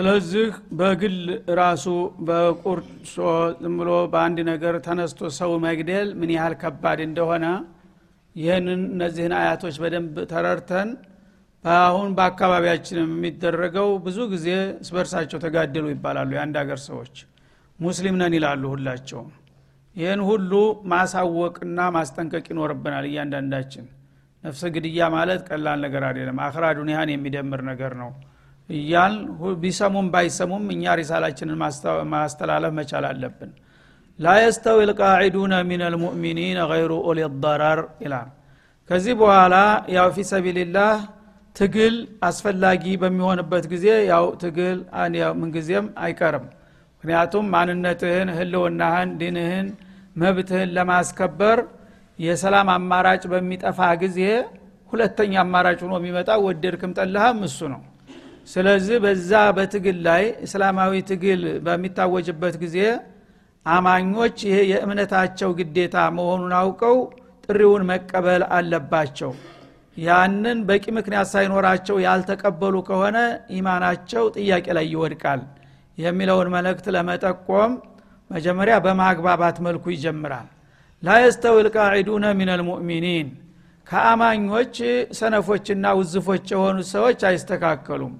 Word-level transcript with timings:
ስለዚህ 0.00 0.50
በግል 0.78 1.16
ራሱ 1.58 1.86
በቁርሶ 2.26 3.14
ዝም 3.58 3.74
ብሎ 3.80 3.90
በአንድ 4.12 4.38
ነገር 4.48 4.74
ተነስቶ 4.86 5.28
ሰው 5.38 5.50
መግደል 5.64 6.08
ምን 6.20 6.30
ያህል 6.34 6.54
ከባድ 6.62 7.00
እንደሆነ 7.06 7.46
ይህንን 8.36 8.80
እነዚህን 8.86 9.34
አያቶች 9.38 9.76
በደንብ 9.82 10.14
ተረርተን 10.30 10.90
አሁን 11.64 12.08
በአካባቢያችንም 12.18 13.10
የሚደረገው 13.14 13.90
ብዙ 14.06 14.18
ጊዜ 14.32 14.48
እስበርሳቸው 14.78 15.42
ተጋደሉ 15.44 15.84
ይባላሉ 15.92 16.32
የአንድ 16.36 16.56
ሀገር 16.62 16.80
ሰዎች። 16.86 17.14
ሙስሊም 17.78 18.16
ነን 18.22 18.38
ይላሉ 18.38 18.64
ሁላቸውም። 18.74 19.28
ይህን 19.96 20.24
ሁሉ 20.30 20.52
ማሳወቅና 20.92 21.90
ማስጠንቀቅ 21.96 22.44
ይኖርብናል 22.54 23.06
እያንዳንዳችን። 23.10 23.86
ነፍሰ 24.44 24.64
ግድያ 24.76 25.10
ማለት 25.16 25.42
ቀላል 25.50 25.80
ነገር 25.86 26.04
አይደለም። 26.10 26.40
አክራ 26.46 26.66
ዱኒያን 26.78 27.14
የሚደምር 27.14 27.62
ነገር 27.70 27.94
ነው 28.02 28.10
እያል 28.70 29.14
ቢሰሙም 29.62 30.06
ባይሰሙም 30.12 30.64
እኛ 30.74 30.94
ሪሳላችንን 31.00 31.58
ማስተላለፍ 32.12 32.72
መቻል 32.78 33.04
አለብን። 33.10 33.50
ላ 34.18 34.34
የስተዊ 34.40 34.78
ልቃዒዱነ 34.90 35.54
ሚን 35.68 35.82
ልሙእሚኒን 35.92 36.58
ገይሩ 36.70 36.92
ኡሊ 37.06 37.20
ضረር 37.44 37.80
ይላል። 38.04 38.28
ከዚህ 38.90 39.14
በኋላ 39.20 39.54
ያው 39.96 40.08
ፊ 40.14 40.24
ሰቢልላህ 40.30 40.94
ትግል 41.56 41.94
አስፈላጊ 42.28 42.84
በሚሆንበት 43.02 43.64
ጊዜ 43.72 43.86
ያው 44.10 44.24
ትግል 44.42 44.78
ምንጊዜም 45.40 45.86
አይቀርም። 46.04 46.46
ምክንያቱም 47.04 47.44
ማንነትህን 47.54 48.28
ህልውናህን 48.38 49.10
ዲንህን 49.20 49.68
መብትህን 50.16 50.70
ለማስከበር 50.76 51.58
የሰላም 52.18 52.68
አማራጭ 52.74 53.22
በሚጠፋ 53.32 53.80
ጊዜ 54.02 54.18
ሁለተኛ 54.92 55.34
አማራጭ 55.42 55.78
ሆኖ 55.84 55.94
የሚመጣ 56.00 56.30
ወደድክም 56.46 56.92
ጠላህም 56.98 57.38
እሱ 57.48 57.58
ነው 57.72 57.80
ስለዚህ 58.48 58.96
በዛ 59.04 59.30
በትግል 59.56 59.98
ላይ 60.06 60.24
እስላማዊ 60.46 60.92
ትግል 61.10 61.42
በሚታወጅበት 61.66 62.54
ጊዜ 62.62 62.78
አማኞች 63.66 64.36
ይሄ 64.46 64.58
የእምነታቸው 64.70 65.50
ግዴታ 65.58 65.96
መሆኑን 66.16 66.52
አውቀው 66.60 66.96
ጥሪውን 67.44 67.82
መቀበል 67.90 68.42
አለባቸው። 68.56 69.32
ያንን 69.96 70.58
በቂ 70.68 70.84
ምክንያት 70.98 71.28
ሳይኖራቸው 71.32 71.96
ያልተቀበሉ 72.04 72.76
ከሆነ 72.88 73.18
ኢማናቸው 73.56 74.24
ጥያቄ 74.36 74.66
ላይ 74.78 74.86
ይወድቃል 74.92 75.40
የሚለውን 75.98 76.48
መልእክት 76.54 76.86
ለመጠቆም 76.96 77.72
መጀመሪያ 78.30 78.74
በማግባባት 78.84 79.56
መልኩ 79.66 79.84
ይጀምራል። 79.94 80.48
ላ 81.02 81.16
የስተዊ 81.22 81.56
ልቃዒዱነ 81.66 82.26
ምን 82.38 82.50
ልሙእሚኒን 82.52 83.28
ከአማኞች 83.86 84.74
ሰነፎችና 85.18 85.86
ውዝፎች 85.98 86.44
የሆኑት 86.54 86.88
ሰዎች 86.92 87.20
አይስተካከሉም 87.28 88.12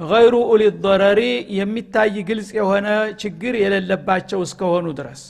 ገይሩ 0.00 0.34
ኡሊ 0.52 0.62
ضረሪ 0.84 1.20
የሚታይ 1.58 2.16
ግልጽ 2.28 2.50
የሆነ 2.58 2.88
ችግር 3.22 3.54
የሌለባቸው 3.62 4.40
እስከሆኑ 4.46 4.86
ድረስ 4.98 5.22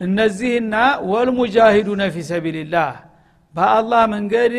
እነዚህና 0.00 0.74
ወልሙጃሂዱነ 1.10 2.02
ፊ 2.14 2.22
ሰቢልላህ 2.30 2.92
በአላህ 3.54 4.02
መንገድ 4.14 4.52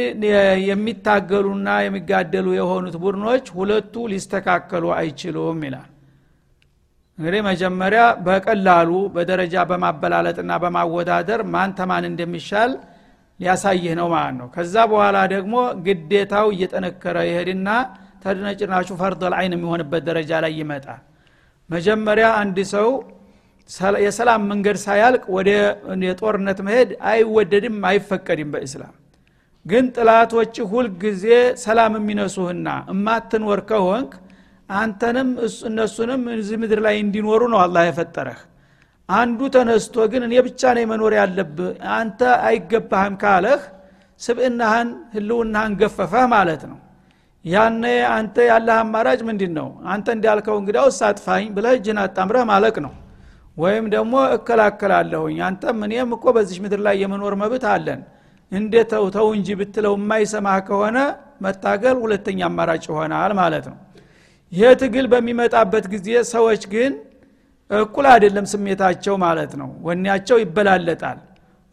የሚታገሉና 0.70 1.70
የሚጋደሉ 1.86 2.48
የሆኑት 2.60 2.96
ቡድኖች 3.04 3.46
ሁለቱ 3.58 4.04
ሊስተካከሉ 4.12 4.86
አይችሉም 5.00 5.60
ይላል 5.68 5.90
እንግዲህ 7.20 7.42
መጀመሪያ 7.50 8.04
በቀላሉ 8.26 8.92
በደረጃ 9.16 9.56
በማበላለጥና 9.70 10.54
በማወዳደር 10.64 11.42
ማን 11.54 11.74
ተማን 11.78 12.06
እንደሚሻል 12.10 12.72
ሊያሳይህ 13.40 13.94
ነው 14.00 14.08
ማለት 14.14 14.36
ነው 14.40 14.48
ከዛ 14.56 14.76
በኋላ 14.92 15.18
ደግሞ 15.34 15.56
ግዴታው 15.86 16.48
እየጠነከረ 16.56 17.18
ይሄድና 17.30 17.70
ተድነጭናሹ 18.26 18.88
ፈርዶል 19.00 19.34
አይን 19.40 19.54
የሚሆንበት 19.56 20.04
ደረጃ 20.08 20.32
ላይ 20.44 20.54
ይመጣል። 20.60 21.02
መጀመሪያ 21.70 22.28
አንድ 22.42 22.58
ሰው 22.74 22.90
የሰላም 24.06 24.42
መንገድ 24.50 24.78
ሳያልቅ 24.84 25.24
ወደ 25.36 25.50
የጦርነት 26.08 26.60
መሄድ 26.68 26.90
አይወደድም 27.12 27.78
አይፈቀድም 27.90 28.50
በእስላም። 28.54 28.94
ግን 29.66 29.86
ጥላቶች 29.96 30.56
ሁልጊዜ 30.72 31.24
ሰላም 31.64 31.94
የሚነሱህና 32.00 32.68
እማትኖር 32.94 33.62
ከሆንክ 33.70 34.12
አንተንም 34.74 35.30
እነሱንም 35.70 36.22
እዚህ 36.36 36.58
ምድር 36.62 36.80
ላይ 36.86 36.96
እንዲኖሩ 37.02 37.42
ነው 37.54 37.60
አላህ 37.64 37.84
የፈጠረህ። 37.88 38.40
አንዱ 39.10 39.40
ተነስቶ 39.56 40.06
ግን 40.12 40.22
እኔ 40.28 40.36
ብቻ 40.46 40.62
ነው 40.78 40.86
መኖር 40.92 41.14
ያለብህ 41.20 41.68
አንተ 41.98 42.20
አይገባህም 42.48 43.16
ካለህ 43.24 43.62
ስብእናህን 44.22 44.90
ህልውናህን 45.16 45.74
ገፈፈህ 45.82 46.26
ማለት 46.34 46.64
ነው 46.70 46.78
ያነ 47.46 47.84
አንተ 48.14 48.36
ያለህ 48.50 48.78
አማራጭ 48.82 49.20
ምንድን 49.28 49.52
ነው 49.58 49.68
አንተ 49.94 50.08
እንዳልከው 50.16 50.56
እንግዲያው 50.62 50.88
ሳጥፋኝ 50.98 51.46
ብለህ 51.56 51.74
እጅን 51.78 52.00
አጣምረህ 52.04 52.46
ማለቅ 52.52 52.76
ነው። 52.86 52.94
ወይም 53.58 53.86
ደግሞ 53.94 54.14
እከላከላለሁኝ። 54.36 55.38
አንተም 55.48 55.78
እኔም 55.88 56.10
እኮ 56.16 56.26
በዚች 56.36 56.60
ምድር 56.64 56.80
ላይ 56.88 56.96
የመኖር 57.04 57.34
መብት 57.42 57.66
አለን። 57.74 58.02
እንደ 58.52 58.74
ተው 58.92 59.06
ተው 59.16 59.28
እንጂ 59.36 59.48
ብትለው 59.60 59.94
የማይሰማህ 59.98 60.58
ከሆነ 60.68 60.98
መታገል 61.42 61.98
ሁለተኛ 62.04 62.40
አማራጭ 62.50 62.84
ይሆናል 62.90 63.32
ማለት 63.40 63.66
ነው። 63.72 63.78
ይህ 64.52 64.74
ትግል 64.82 65.06
በሚመጣበት 65.14 65.86
ጊዜ 65.94 66.10
ሰዎች 66.34 66.64
ግን 66.74 66.92
እኩል 67.72 68.06
አይደለም 68.12 68.46
ስሜታቸው 68.52 69.16
ማለት 69.24 69.54
ነው። 69.62 69.70
ወኔያቸው 69.88 70.38
ይበላለጣል። 70.44 71.20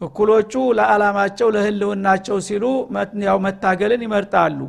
እኩሎቹ 0.01 0.53
ለዓላማቸው 0.77 1.49
ለህልውናቸው 1.55 2.37
ሲሉ 2.47 2.63
ያው 3.27 3.37
መታገልን 3.45 4.01
ይመርጣሉ 4.07 4.59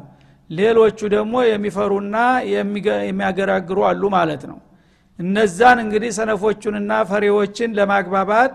ሌሎቹ 0.57 0.99
ደግሞ 1.15 1.35
የሚፈሩና 1.49 2.17
የሚያገራግሩ 3.05 3.79
አሉ 3.91 4.03
ማለት 4.17 4.43
ነው። 4.51 4.59
እነዛን 5.19 5.79
እንግዲህ 5.85 6.11
ሰነፎቹንና 6.19 6.93
ፈሬዎችን 7.11 7.75
ለማግባባት 7.79 8.55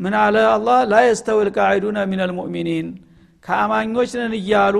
ምን 0.00 0.14
አለ 0.22 0.36
አላህ? 0.54 0.78
ላ 0.90 1.00
የስተዊ 1.06 1.38
ልቃዒዱነ 1.48 1.98
ምን 2.10 2.20
ልሙእሚኒን 2.30 2.86
ከአማኞች 3.44 4.10
ነን 4.20 4.34
እያሉ 4.40 4.76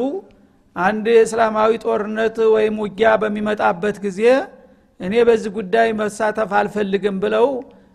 አንድ 0.77 1.07
እስላማዊ 1.23 1.73
ጦርነት 1.85 2.37
ወይም 2.55 2.77
ውጊያ 2.85 3.11
በሚመጣበት 3.23 3.97
ጊዜ 4.05 4.21
እኔ 5.01 5.15
በዚህ 5.29 5.51
ጉዳይ 5.59 5.89
መሳተፍ 6.01 6.51
አልፈልግም 6.61 7.17
ብለው 7.25 7.47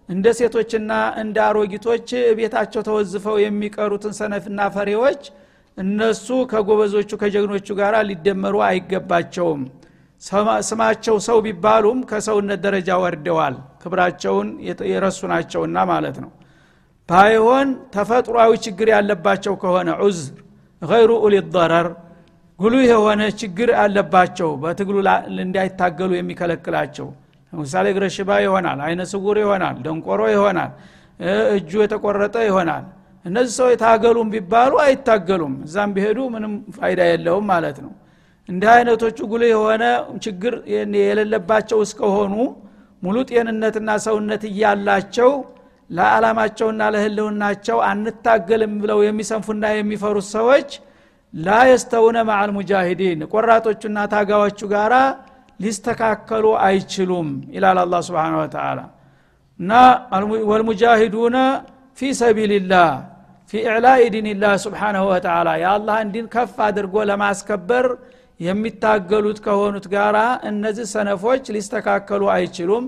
እንደ 0.09 0.27
ሴቶችና 0.37 0.91
እንደ 1.21 1.37
አሮጊቶች 1.47 2.07
ቤታቸው 2.37 2.81
ተወዝፈው 2.87 3.35
የሚቀሩትን 3.43 4.13
ሰነፍና 4.19 4.59
ፈሬዎች 4.75 5.21
እነሱ 5.79 6.27
ከጎበዞቹ 6.51 7.09
ከጀግኖቹ 7.21 7.67
ጋር 7.79 7.93
ሊደመሩ 8.09 8.55
አይገባቸውም። 8.67 9.61
ስማቸው 10.69 11.15
ሰው 11.27 11.37
ቢባሉም 11.45 11.99
ከሰውነት 12.09 12.59
ደረጃ 12.65 12.89
ወርደዋል። 13.03 13.55
ክብራቸውን 13.83 14.47
የረሱ 14.91 15.19
ናቸውና 15.31 15.77
ማለት 15.91 16.17
ነው። 16.23 16.31
ባይሆን 17.09 17.67
ተፈጥሯዊ 17.93 18.51
ችግር 18.65 18.87
ያለባቸው 18.95 19.53
ከሆነ 19.61 19.89
ዑዝር 20.01 20.35
ገይሩ 20.81 21.11
ኡሊ 21.23 21.35
ضረር 21.55 21.87
ጉሉህ 22.59 22.83
የሆነ 22.91 23.21
ችግር 23.41 23.69
አለባቸው። 23.83 24.49
በትግሉ 24.61 24.97
እንዳይታገሉ 25.43 26.11
የሚከለክላቸው 26.17 27.07
ለምሳሌ 27.53 27.85
እግረ 27.93 28.05
ሽባ 28.15 28.31
ይሆናል 28.45 28.79
አይነ 28.87 29.01
ስውር 29.11 29.37
ይሆናል 29.43 29.75
ደንቆሮ 29.85 30.21
ይሆናል 30.35 30.71
እጁ 31.55 31.71
የተቆረጠ 31.83 32.35
ይሆናል 32.47 32.83
እነዚህ 33.25 33.53
ሰው 33.59 33.67
የታገሉም 33.71 34.27
ቢባሉ 34.33 34.73
አይታገሉም። 34.83 35.55
እዛም 35.65 35.91
ቢሄዱ 35.95 36.19
ምንም 36.33 36.53
ፋይዳ 36.77 36.99
የለውም 37.09 37.45
ማለት 37.51 37.77
ነው። 37.85 37.91
እንዲህ 38.49 38.69
አይነቶቹ 38.75 39.17
ጉልህ 39.31 39.49
የሆነ 39.53 39.83
ችግር 40.25 40.53
የሌለባቸው 40.99 41.79
እስከሆኑ 41.85 42.33
ሙሉ 43.03 43.17
ጤንነትና 43.29 43.89
ሰውነት 44.05 44.43
እያላቸው 44.49 45.31
ለዓላማቸውና 45.89 46.81
ለህልውናቸው 46.93 47.77
አንታገልም 47.89 48.73
ብለው 48.81 48.99
የሚሰንፉና 49.05 49.65
የሚፈሩት 49.75 50.27
ሰዎች 50.35 50.69
ላ 51.33 51.57
የስተውነ 51.69 52.17
ማዓል 52.29 52.51
ሙጃሂዲን 52.57 53.19
ቆራጦቹና 53.31 53.97
ታጋዎቹ 54.13 54.59
ጋራ 54.73 54.95
ሊስተካከሉ 55.59 56.45
አይችሉም 56.65 57.27
ይላል 57.55 57.79
አላ 57.83 57.95
ስብን 58.07 58.35
ወተላ 58.39 58.79
እና 59.59 59.71
ወልሙጃሂዱነ 60.51 61.37
ፊ 61.99 62.09
ሰቢልላህ 62.19 62.89
ፊ 63.53 63.61
ኢዕላኢ 63.61 64.01
ዲንላህ 64.13 64.53
ስብሓንሁ 64.63 65.03
ወተላ 65.09 65.49
የአላህን 65.61 66.09
ዲን 66.13 66.27
ከፍ 66.33 66.55
አድርጎ 66.65 66.95
ለማስከበር 67.09 67.85
የሚታገሉት 68.39 69.39
ከሆኑት 69.45 69.85
ጋራ 69.93 70.17
እነዚህ 70.49 70.85
ሰነፎች 70.93 71.43
ሊስተካከሉ 71.55 72.21
አይችሉም። 72.35 72.85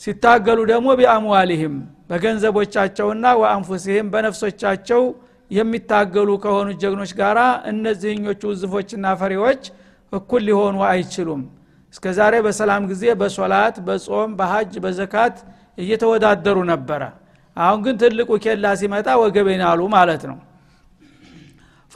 ሲታገሉ 0.00 0.58
ደግሞ 0.72 0.88
ቢአምዋሊህም 1.00 1.76
በገንዘቦቻቸውና 2.10 3.26
ወአንፉሲህም 3.40 4.10
በነፍሶቻቸው 4.14 5.02
የሚታገሉ 5.50 6.30
ከሆኑ 6.44 6.68
ጀግኖች 6.82 7.12
ጋር 7.20 7.38
እነዚህኞቹ 7.72 8.42
ውዝፎችና 8.52 9.14
ፈሪዎች 9.20 9.62
እኩል 10.12 10.42
ሊሆኑ 10.48 10.76
አይችሉም። 10.90 11.42
እስከ 11.94 12.06
ዛሬ 12.18 12.34
በሰላም 12.46 12.82
ጊዜ 12.90 13.04
በሶላት 13.20 13.76
በጾም 13.86 14.32
በሀጅ 14.38 14.74
በዘካት 14.84 15.36
እየተወዳደሩ 15.78 16.58
ነበረ 16.72 17.02
አሁን 17.56 17.78
ግን 17.84 17.96
ትልቁ 18.00 18.30
ኬላ 18.44 18.66
ሲመጣ 18.80 19.08
ወገቤን 19.22 19.62
አሉ 19.68 19.80
ማለት 19.94 20.22
ነው። 20.30 20.38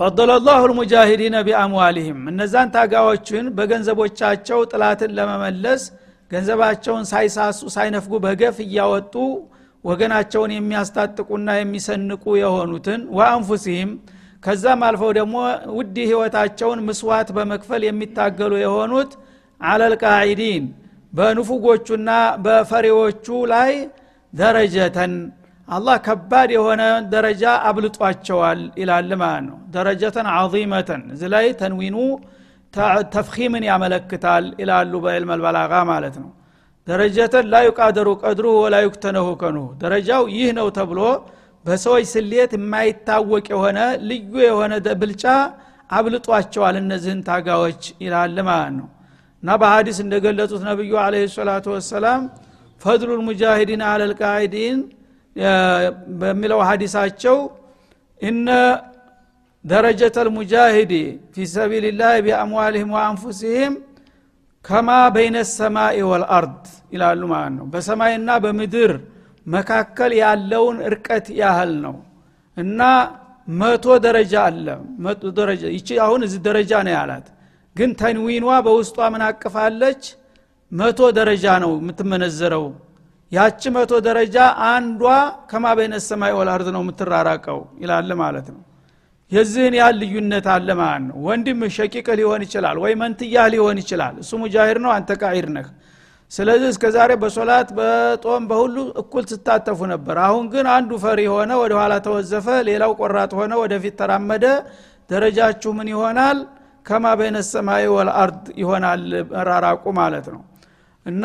ፈضለ 0.01 0.31
ላሁ 0.41 0.61
ልሙጃሂዲነ 0.71 1.37
ቢአምዋሊህም 1.47 2.21
እነዛን 2.31 2.69
ታጋዎችን 2.75 3.47
በገንዘቦቻቸው 3.57 4.61
ጥላትን 4.71 5.11
ለመመለስ 5.19 5.83
ገንዘባቸውን 6.31 7.05
ሳይሳሱ 7.11 7.61
ሳይነፍጉ 7.75 8.12
በገፍ 8.25 8.57
እያወጡ 8.65 9.15
ወገናቸውን 9.85 10.53
የሚያስታጥቁና 10.55 11.49
የሚሰንቁ 11.59 12.25
የሆኑትን 12.41 13.01
ወአንፉሲህም 13.17 13.91
ከዛም 14.43 14.83
አልፈው 14.89 15.11
ደግሞ 15.19 15.37
ውድ 15.79 15.97
ህይወታቸውን 16.03 16.81
ምስዋት 16.87 17.29
በመክፈል 17.37 17.83
የሚታገሉ 17.87 18.53
የሆኑት 18.63 19.13
አለልቃዒዲን 19.61 20.65
በንፉጎቹና 21.13 22.11
በፈሪዎቹ 22.45 23.27
ላይ 23.53 23.73
ደረጀተን 24.33 25.15
አላህ 25.70 25.96
ከባድ 26.06 26.50
የሆነ 26.55 26.82
ደረጃ 27.12 27.43
አብልጧቸዋል 27.69 28.61
ይላል 28.81 29.11
ማለት 29.20 29.44
ነው። 29.49 29.58
ደረጀተን 29.75 30.28
አዚመተን 30.34 31.02
እዚ 31.14 31.22
ላይ 31.34 31.46
ተንዊኑ 31.61 31.96
ተፍኺምን 33.12 33.64
ያመለክታል 33.69 34.44
ይላሉ 34.62 34.93
በዕልም 35.05 35.31
ማለት 35.90 36.17
ነው። 36.22 36.31
ደረጀተን 36.87 37.46
ላ 37.52 37.56
ቀድሩ 38.22 38.46
ወላ 38.58 38.76
ዩክተነሁ 38.87 39.26
ደረጃው 39.82 40.22
ይህ 40.37 40.50
ነው 40.58 40.69
ተብሎ 40.78 41.00
በሰዎች 41.64 42.05
ስሌት 42.12 42.52
የማይታወቅ 42.56 43.46
የሆነ 43.55 43.78
ልዩ 44.11 44.32
የሆነ 44.46 44.72
ብልጫ 45.00 45.25
አብልጧቸዋል 45.90 46.76
እነዚህን 46.82 47.20
ታጋዎች 47.28 47.82
ይላል 48.05 48.37
ማለት 48.49 48.72
ነው። 48.78 48.88
እና 49.43 49.50
በሀዲስ 49.61 49.99
እንደገለጹት 50.05 50.62
ነቢዩ 50.69 50.93
አለ 51.05 51.14
ሰላቱ 51.34 51.67
ወሰላም 51.75 52.22
ፈድሉ 52.81 53.11
ልሙጃሂዲን 53.20 53.82
አለ 53.88 54.00
ልቃዒዲን 54.11 54.78
በሚለው 56.21 56.61
ሀዲሳቸው 56.69 57.37
እነ 58.21 58.49
ደረጀተ 59.65 60.17
ልሙጃሂዲ 60.27 60.93
ፊ 61.32 61.47
ሰቢልላህ 61.55 62.12
ቢአምዋልህም 62.27 62.91
ወአንፉሲህም 62.97 63.75
ከማ 64.65 64.88
በይነ 65.15 65.37
ሰማይ 65.53 65.99
ወልአርድ 66.11 66.65
ይላሉ 66.94 67.21
ማለት 67.32 67.53
ነው። 67.59 67.67
በሰማይና 67.73 68.31
በምድር 68.44 68.93
መካከል 69.47 70.12
ያለውን 70.23 70.77
እርቀት 70.88 71.27
ያህል 71.41 71.73
ነው። 71.85 71.97
እና 72.56 72.81
መቶ 73.49 73.87
ደረጃ 74.06 74.35
አለ። 74.49 74.67
መቶ 75.05 75.23
ደረጃ 75.38 75.62
ይቺ 75.77 75.88
አሁን 76.05 76.21
እዚህ 76.27 76.41
ደረጃ 76.49 76.73
ነው 76.87 76.93
ያላት። 76.97 77.27
ግን 77.77 77.91
ተንዊኗ 78.00 78.47
በውስጧ 78.67 78.99
ምን 79.12 79.23
አቅፋለች? 79.29 80.03
መቶ 80.73 81.00
ደረጃ 81.19 81.44
ነው 81.65 81.73
የምትመነዘረው 81.81 82.65
ያቺ 83.32 83.62
መቶ 83.75 83.93
ደረጃ 84.06 84.37
አንዷ 84.69 85.03
ከማ 85.50 85.67
በይነ 85.79 85.94
ሰማይ 86.06 86.32
ወልአርድ 86.38 86.69
ነው 86.75 86.82
የምትራራቀው? 86.85 87.59
ይላል 87.82 88.11
ማለት 88.23 88.47
ነው። 88.55 88.61
የዚህን 89.32 89.75
ያህል 89.79 89.97
ልዩነት 90.03 90.47
አለ 90.55 90.69
ማለት 90.81 91.05
ነው። 91.09 91.17
ወንድም 91.27 91.61
ሸቂቅ 91.77 92.06
ሊሆን 92.21 92.43
ይችላል 92.47 92.77
ወይ 92.85 92.93
መንትያህ 93.03 93.47
ሊሆን 93.55 93.77
ይችላል። 93.82 94.15
እሱ 94.23 94.31
ሙጃሂር 94.43 94.79
ነው 94.85 94.91
አንተ 94.97 95.11
ቃዒር 95.23 95.49
ነህ። 95.56 95.69
ስለዚህ 96.32 96.69
እስከ 96.73 96.85
ዛሬ 96.97 97.11
በሶላት 97.23 97.69
በጦም 97.79 98.43
በሁሉ 98.50 98.77
እኩል 99.03 99.25
ትታተፉ 99.31 99.81
ነበር። 99.93 100.17
አሁን 100.27 100.44
ግን 100.53 100.67
አንዱ 100.75 100.91
ፈሪ 101.05 101.21
ሆነ 101.35 101.50
ወደ 101.62 101.73
ኋላ 101.81 101.94
ተወዘፈ 102.06 102.47
ሌላው 102.69 102.93
ቆራጥ 103.00 103.32
ሆነ 103.41 103.53
ወደፊት 103.62 103.94
ተራመደ። 104.00 104.44
ደረጃችሁ 105.11 105.71
ምን 105.79 105.88
ይሆናል? 105.94 106.38
ከማ 106.87 107.06
በይነ 107.19 107.38
ሰማይ 107.49 107.85
ወልአርድ 107.94 108.44
ይሆናል 108.61 109.03
መራራቁ 109.32 109.85
ማለት 109.99 110.27
ነው 110.35 110.43
እና 111.11 111.25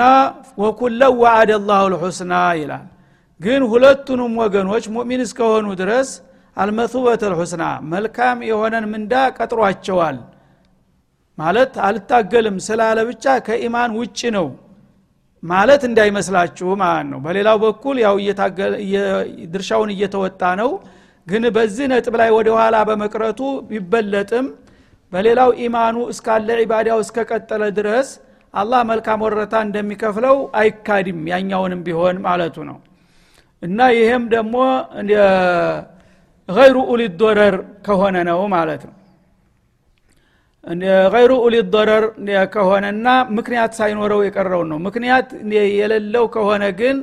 ወኩለው 0.57 1.15
ላሁ 1.63 1.83
ልሑስና 1.93 2.33
ይላል። 2.59 2.85
ግን 3.41 3.61
ሁለቱንም 3.71 4.33
ወገኖች 4.41 4.85
ሙእሚን 4.95 5.21
እስከሆኑ 5.25 5.67
ድረስ 5.81 6.09
አልመቱበት 6.57 7.23
ልሑስና 7.31 7.63
መልካም 7.91 8.37
የሆነን 8.49 8.85
ምንዳ 8.91 9.13
ቀጥሯቸዋል። 9.37 10.17
ማለት 11.37 11.73
አልታገልም 11.87 12.57
ስላለ 12.67 12.99
ብቻ 13.09 13.25
ከኢማን 13.47 13.91
ውጭ 13.99 14.19
ነው 14.35 14.47
ማለት 15.43 15.81
እንዳይመስላችሁ 15.89 16.67
ማለት 16.81 17.07
ነው። 17.11 17.19
በሌላው 17.25 17.57
በኩል 17.63 17.97
ያው 18.05 18.15
ድርሻውን 19.53 19.89
እየተወጣ 19.95 20.41
ነው። 20.61 20.69
ግን 21.27 21.43
በዚህ 21.55 21.85
ነጥብ 21.91 22.15
ላይ 22.21 22.29
ወደ 22.37 22.49
ኋላ 22.57 22.75
በመቅረቱ 22.89 23.39
ቢበለጥም 23.69 24.47
በሌላው 25.13 25.49
ኢማኑ 25.65 25.97
እስካለ 26.13 26.47
ዒባዳው 26.61 26.99
እስከቀጠለ 27.03 27.63
ድረስ 27.77 28.07
አላህ 28.55 28.81
መልካም 28.89 29.21
ወረታ 29.25 29.55
እንደሚከፍለው 29.65 30.37
አይካድም 30.59 31.19
ያኛውንም 31.31 31.81
ቢሆን 31.87 32.17
ማለቱ 32.25 32.57
ነው። 32.69 32.77
እና 33.63 33.79
ይህም 33.97 34.23
ደግሞ 34.33 34.55
ገይሩ 36.49 36.77
ኡሊ 36.91 37.03
ዶረር 37.19 37.55
ከሆነ 37.85 38.15
ነው 38.29 38.39
ማለት 38.53 38.81
ነው። 38.87 38.95
ገይሩ 41.13 41.31
ኡሊ 41.45 41.55
ዶረር 41.73 42.03
ከሆነና 42.55 43.07
ምክንያት 43.37 43.71
ሳይኖረው 43.79 44.21
የቀረውን 44.25 44.69
ነው። 44.71 44.79
ምክንያት 44.87 45.27
የሌለው 45.79 46.25
ከሆነ 46.35 46.63
ግን 46.79 46.97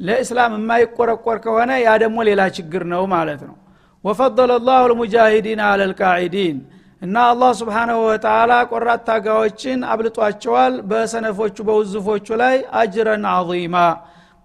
ለእስላም 0.00 0.52
የማይቆረቆር 0.58 1.38
ከሆነ 1.44 1.70
ያ 1.82 1.96
ደግሞ 2.02 2.18
ሌላ 2.28 2.42
ችግር 2.56 2.82
ነው 2.92 3.02
ማለት 3.14 3.40
ነው። 3.48 3.56
ወፈضለ 4.04 4.50
ላሁ 4.68 4.84
ልሙጃሂዲን 4.92 5.60
አለ 5.66 5.80
ልቃዒዲን 5.90 6.58
እና 7.02 7.16
አላህ 7.28 7.50
ስብሓናሁ 7.60 7.98
ወተላ 8.06 8.52
ቆራት 8.70 9.02
ታጋዎችን 9.06 9.80
አብልጧቸዋል 9.92 10.74
በሰነፎቹ 10.90 11.56
በውዝፎቹ 11.68 12.26
ላይ 12.42 12.56
አጅረን 12.80 13.24
አዚማ 13.30 13.76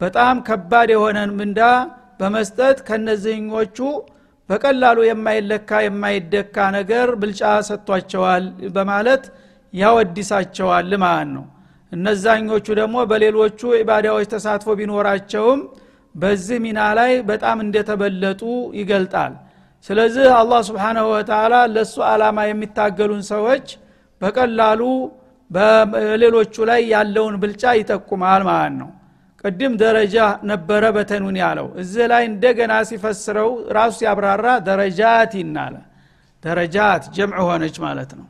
በጣም 0.02 0.36
ከባድ 0.48 0.90
የሆነን 0.94 1.32
ምንዳ 1.40 1.60
በመስጠት 2.20 2.78
ከነዚህኞቹ 2.88 3.78
በቀላሉ 4.50 5.00
የማይለካ 5.08 5.70
የማይደካ 5.86 6.56
ነገር 6.78 7.08
ብልጫ 7.22 7.42
ሰጥቷቸዋል 7.70 8.44
በማለት 8.76 9.24
ያወዲሳቸዋል 9.74 10.92
ማለት 11.04 11.30
ነው። 11.36 11.46
እነዛኞቹ 11.92 12.68
ደግሞ 12.80 12.98
በሌሎቹ 13.12 13.60
ኢባዳዎች 13.82 14.28
ተሳትፎ 14.34 14.76
ቢኖራቸውም 14.80 15.60
በዚህ 16.16 16.58
ሚና 16.66 16.80
ላይ 17.00 17.12
በጣም 17.30 17.58
እንደተበለጡ 17.66 18.42
ይገልጣል 18.80 19.34
ስለዚህ 19.90 20.28
አላህ 20.38 20.60
ስብሓናሁ 20.70 21.06
ወተላ 21.14 21.56
ለእሱ 21.74 21.96
ዓላማ 22.10 22.38
የሚታገሉን 22.48 23.24
ሰዎች 23.32 23.66
በቀላሉ 24.22 24.82
በሌሎቹ 25.52 26.56
ላይ 26.70 26.82
ያለውን 26.94 27.36
ብልጫ 27.42 27.64
ይጠቁማል 27.80 28.44
ማለት 28.50 28.76
ነው። 28.82 28.90
ቅድም 29.44 29.74
ደረጃ 29.82 30.16
ነበረ 30.52 30.84
በተኑን 30.96 31.36
ያለው 31.42 31.68
እዚህ 31.82 32.06
ላይ 32.12 32.24
እንደገና 32.30 32.74
ሲፈስረው 32.90 33.50
ራሱ 33.78 33.94
ሲያብራራ 34.00 34.48
ደረጃት 34.70 35.34
ይናለ 35.42 35.76
ደረጃት 36.44 37.04
ጀምዕ 37.16 37.44
ሆነች 37.48 37.76
ማለት 37.86 38.12
ነው። 38.20 38.26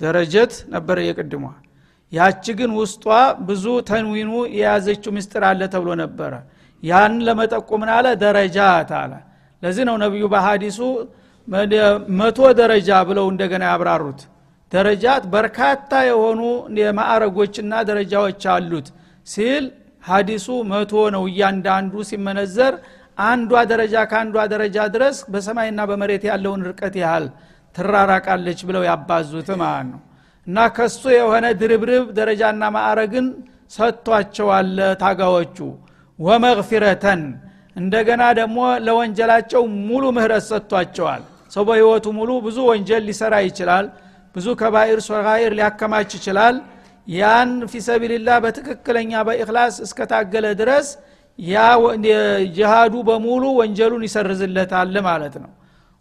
ደረጀት 0.00 0.52
ነበረ 0.74 0.98
የቅድሟ። 1.06 1.42
ያቺ 2.12 2.44
ግን 2.58 2.70
ውስጧ 2.78 3.06
ብዙ 3.48 3.64
ተንዊኑ 3.88 4.30
የያዘችው 4.58 5.12
ምስጢር 5.16 5.42
አለ 5.48 5.62
ተብሎ 5.74 5.90
ነበረ። 6.02 6.32
ያን 6.82 7.14
ለመጠቆምን 7.26 7.90
አለ? 7.96 8.06
ደረጃት 8.22 8.90
አለ 9.00 9.12
ለዚህ 9.62 9.84
ነው 9.88 9.96
ነቢዩ 10.02 10.24
በሀዲሱ 10.32 10.78
መቶ 12.18 12.38
ደረጃ 12.58 12.90
ብለው 13.08 13.26
እንደገና 13.32 13.64
ያብራሩት። 13.70 14.20
ደረጃት 14.72 15.22
በርካታ 15.34 15.90
የሆኑ 16.08 16.40
የማዕረጎችና 16.80 17.72
ደረጃዎች 17.88 18.42
አሉት 18.54 18.88
ሲል 19.26 19.64
ሀዲሱ 20.04 20.46
መቶ 20.70 20.92
ነው 21.14 21.22
እያንዳንዱ 21.30 21.94
ሲመነዘር 22.10 22.74
አንዷ 23.18 23.52
ደረጃ 23.70 23.94
ከአንዷ 24.10 24.36
ደረጃ 24.52 24.76
ድረስ 24.94 25.16
በሰማይና 25.32 25.80
በመሬት 25.90 26.24
ያለውን 26.30 26.60
ርቀት 26.68 26.94
ያህል 27.02 27.24
ትራራቃለች 27.74 28.60
ብለው 28.68 28.82
ያባዙት 28.88 29.48
ማለት 29.62 29.86
ነው። 29.92 30.00
እና 30.46 30.58
ከሱ 30.76 31.02
የሆነ 31.16 31.46
ድርብርብ 31.60 32.06
ደረጃና 32.18 32.62
ማዕረግን 32.76 33.26
ሰጥቷቸዋል 33.72 34.70
ታጋዮቹ። 35.02 35.56
ومغفرة 36.18 37.22
እንደገና 37.78 38.22
ደግሞ 38.38 38.58
ለወንጀላቸው 38.86 39.62
ሙሉ 39.88 40.04
ምህረት 40.16 40.44
ሰጥቷቸዋል። 40.48 41.22
ሰው 41.54 41.62
በህይወቱ 41.68 42.06
ሙሉ 42.16 42.30
ብዙ 42.46 42.58
ወንጀል 42.70 43.02
ሊሰራ 43.08 43.34
ይችላል 43.46 43.86
ብዙ 44.34 44.46
كبائر 44.60 44.98
صغائر 45.06 45.52
ሊያከማች 45.58 46.10
ይችላል። 46.18 46.56
ያን 47.08 47.50
في 47.72 47.86
سبيل 47.86 48.15
الله 48.15 48.36
በትክክለኛ 48.44 49.12
በ 49.26 49.43
إخلاص 49.43 49.76
እስከታገለ 49.86 50.46
ድረስ 50.60 50.88
ያ 51.38 51.56
ጅሃዱ 52.56 52.94
በሙሉ 53.08 53.44
ወንጀሉን 53.60 54.02
ይሰርዝለታል 54.08 54.94
ማለት 55.08 55.34
ነው። 55.42 55.50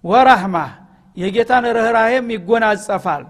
ወራህማ 0.04 0.56
የጌታን 1.18 1.66
ርኅራሄም 1.78 2.26
ይጎናጸፋል። 2.36 3.24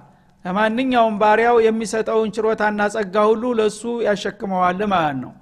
ለማንኛውም 0.45 1.15
ባሪያው 1.21 1.57
የሚሰጠውን 1.65 2.29
ችሮታና 2.35 2.81
ጸጋ 2.93 3.15
ሁሉ 3.29 3.43
ለእሱ 3.59 3.81
ያሸክመዋል 4.07 4.81
ማለት 4.93 5.17
ነው። 5.23 5.33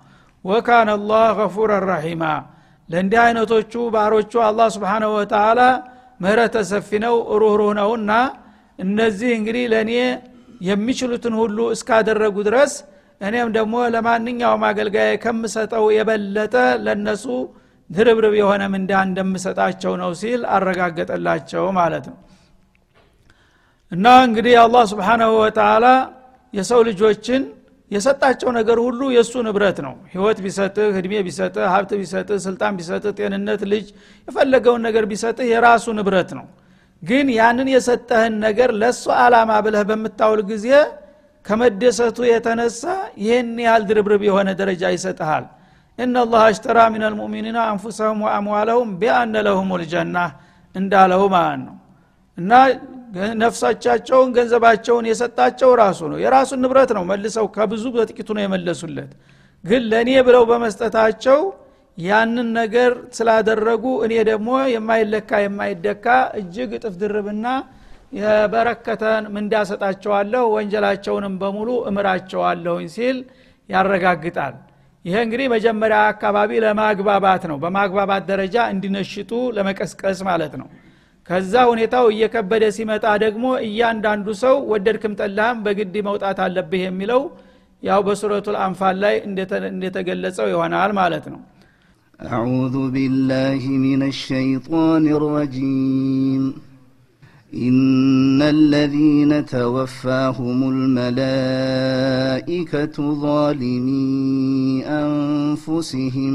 ወካነ 0.45 0.89
አላህ 0.97 1.25
ገፉረ 1.39 1.71
ረሒማ 1.85 2.24
ለእንዲህ 2.89 3.19
አይነቶቹ 3.23 3.73
ባሮቹ 3.93 4.33
አላህ 4.47 4.67
ስብሓንሁ 4.75 5.11
ወተላ 5.17 5.61
ምህረተ 6.19 6.57
ሰፊ 6.71 6.89
ነው 7.05 7.15
ሩህሩህ 7.41 7.71
ነውና 7.79 8.11
እነዚህ 8.79 9.31
እንግዲህ 9.37 9.63
ለእኔ 9.73 9.91
የሚችሉትን 10.67 11.33
ሁሉ 11.41 11.57
እስካደረጉ 11.75 12.35
ድረስ 12.47 12.73
እኔም 13.21 13.49
ደግሞ 13.57 13.75
ለማንኛውም 13.93 14.63
አገልጋይ 14.69 15.11
ከምሰጠው 15.23 15.85
የበለጠ 15.97 16.55
ለነሱ 16.85 17.25
ድርብርብ 17.89 18.33
የሆነ 18.39 18.63
ምንዳ 18.73 18.91
እንደምሰጣቸው 19.07 19.93
ነው 20.01 20.11
ሲል 20.21 20.41
አረጋገጠላቸው 20.55 21.65
ማለት 21.77 22.05
ነው። 22.11 22.17
እና 23.91 24.05
እንግዲህ 24.27 24.55
አላህ 24.63 24.83
ስብሓናሁ 24.91 25.31
ወተላ 25.41 25.85
የሰው 26.53 26.81
ልጆችን 26.89 27.41
የሰጣቸው 27.95 28.49
ነገር 28.57 28.77
ሁሉ 28.85 29.01
የእሱ 29.15 29.33
ንብረት 29.47 29.77
ነው። 29.85 29.93
ህይወት 30.13 30.39
ቢሰጥህ 30.45 30.95
እድሜ 30.99 31.13
ቢሰጥህ 31.27 31.65
ሀብት 31.73 31.91
ቢሰጥህ 31.99 32.37
ስልጣን 32.45 32.73
ቢሰጥህ 32.79 33.13
ጤንነት 33.19 33.61
ልጅ 33.71 33.85
የፈለገውን 34.27 34.81
ነገር 34.87 35.05
ቢሰጥህ 35.11 35.47
የራሱ 35.51 35.85
ንብረት 35.99 36.31
ነው። 36.39 36.45
ግን 37.03 37.27
ያንን 37.37 37.67
የሰጠህን 37.73 38.35
ነገር 38.45 38.69
ለእሱ 38.81 39.05
አላማ 39.23 39.51
ብለህ 39.65 39.83
በምታውል 39.89 40.41
ጊዜ 40.51 40.67
ከመደሰቱ 41.45 42.17
የተነሳ 42.27 42.83
ይህን 43.23 43.51
ያህል 43.65 43.83
ድርብርብ 43.89 44.21
የሆነ 44.27 44.49
ደረጃ 44.61 44.83
ይሰጥሃል። 44.95 45.45
እናላህ 45.99 46.41
አሽተራ 46.47 46.77
ምን 46.93 47.03
ልሙእሚኒና 47.05 47.57
አንፉሰሁም 47.71 48.21
ወአምዋለሁም 48.25 48.89
ቢአነ 49.01 49.43
ለሁም 49.47 49.69
ልጀና 49.81 50.17
እንዳለው 50.75 51.21
ማለት 51.35 51.61
ነው 51.61 51.75
እና 52.37 52.51
ነፍሳቻቸውን 53.41 54.29
ገንዘባቸውን 54.37 55.05
የሰጣቸው 55.09 55.69
ራሱ 55.81 55.99
ነው። 56.11 56.17
የራሱን 56.23 56.59
ንብረት 56.63 56.91
ነው 56.97 57.03
መልሰው 57.11 57.45
ከብዙ 57.55 57.85
በጥቂቱ 57.95 58.29
ነው 58.37 58.43
የመለሱለት። 58.45 59.11
ግን 59.63 59.83
ለእኔ 59.91 60.09
ብለው 60.27 60.43
በመስጠታቸው 60.49 61.39
ያንን 61.97 62.47
ነገር 62.59 62.91
ስላደረጉ 63.17 63.83
እኔ 64.05 64.13
ደግሞ 64.29 64.49
የማይለካ 64.73 65.39
የማይደካ 65.43 66.05
እጅግ 66.39 66.71
እጥፍ 66.77 66.95
ድርብና 67.01 67.47
የበረከተን 68.19 69.23
ምንዳ 69.35 69.53
ወንጀላቸውንም 70.53 71.33
በሙሉ 71.41 71.69
እምራቸዋለሁኝ 71.89 72.87
ሲል 72.95 73.17
ያረጋግጣል። 73.69 74.55
ይሄ 75.05 75.15
እንግዲህ 75.25 75.47
መጀመሪያ 75.53 75.97
አካባቢ 76.11 76.51
ለማግባባት 76.63 77.43
ነው። 77.51 77.57
በማግባባት 77.63 78.23
ደረጃ 78.29 78.57
እንዲነሽጡ 78.73 79.31
ለመቀስቀስ 79.57 80.19
ማለት 80.29 80.53
ነው 80.61 80.67
ከዛ 81.28 81.54
ሁኔታው 81.72 82.06
እየከበደ 82.12 82.64
ሲመጣ 82.76 83.04
ደግሞ 83.25 83.44
እያንዳንዱ 83.66 84.26
ሰው 84.42 84.56
ወደድክም 84.72 85.12
ጠላህም 85.20 85.58
በግድ 85.66 85.94
መውጣት 86.08 86.38
አለብህ 86.46 86.82
የሚለው 86.87 87.22
ያው 87.82 88.00
በሱረቱ 88.06 88.46
ልአንፋል 88.56 88.96
ላይ 89.04 89.14
እንደተገለጸው 89.72 90.46
ይሆናል 90.54 90.92
ማለት 91.02 91.26
ነው 91.34 91.40
أعوذ 92.34 92.76
بالله 92.94 93.62
من 93.87 94.00
الشيطان 94.12 95.04
الرجيم 95.18 96.42
إن 97.66 98.40
الذين 98.56 99.32
توفاهم 99.46 100.58
الملائكة 101.70 102.96
ظالمي 103.26 104.10
أنفسهم 105.04 106.34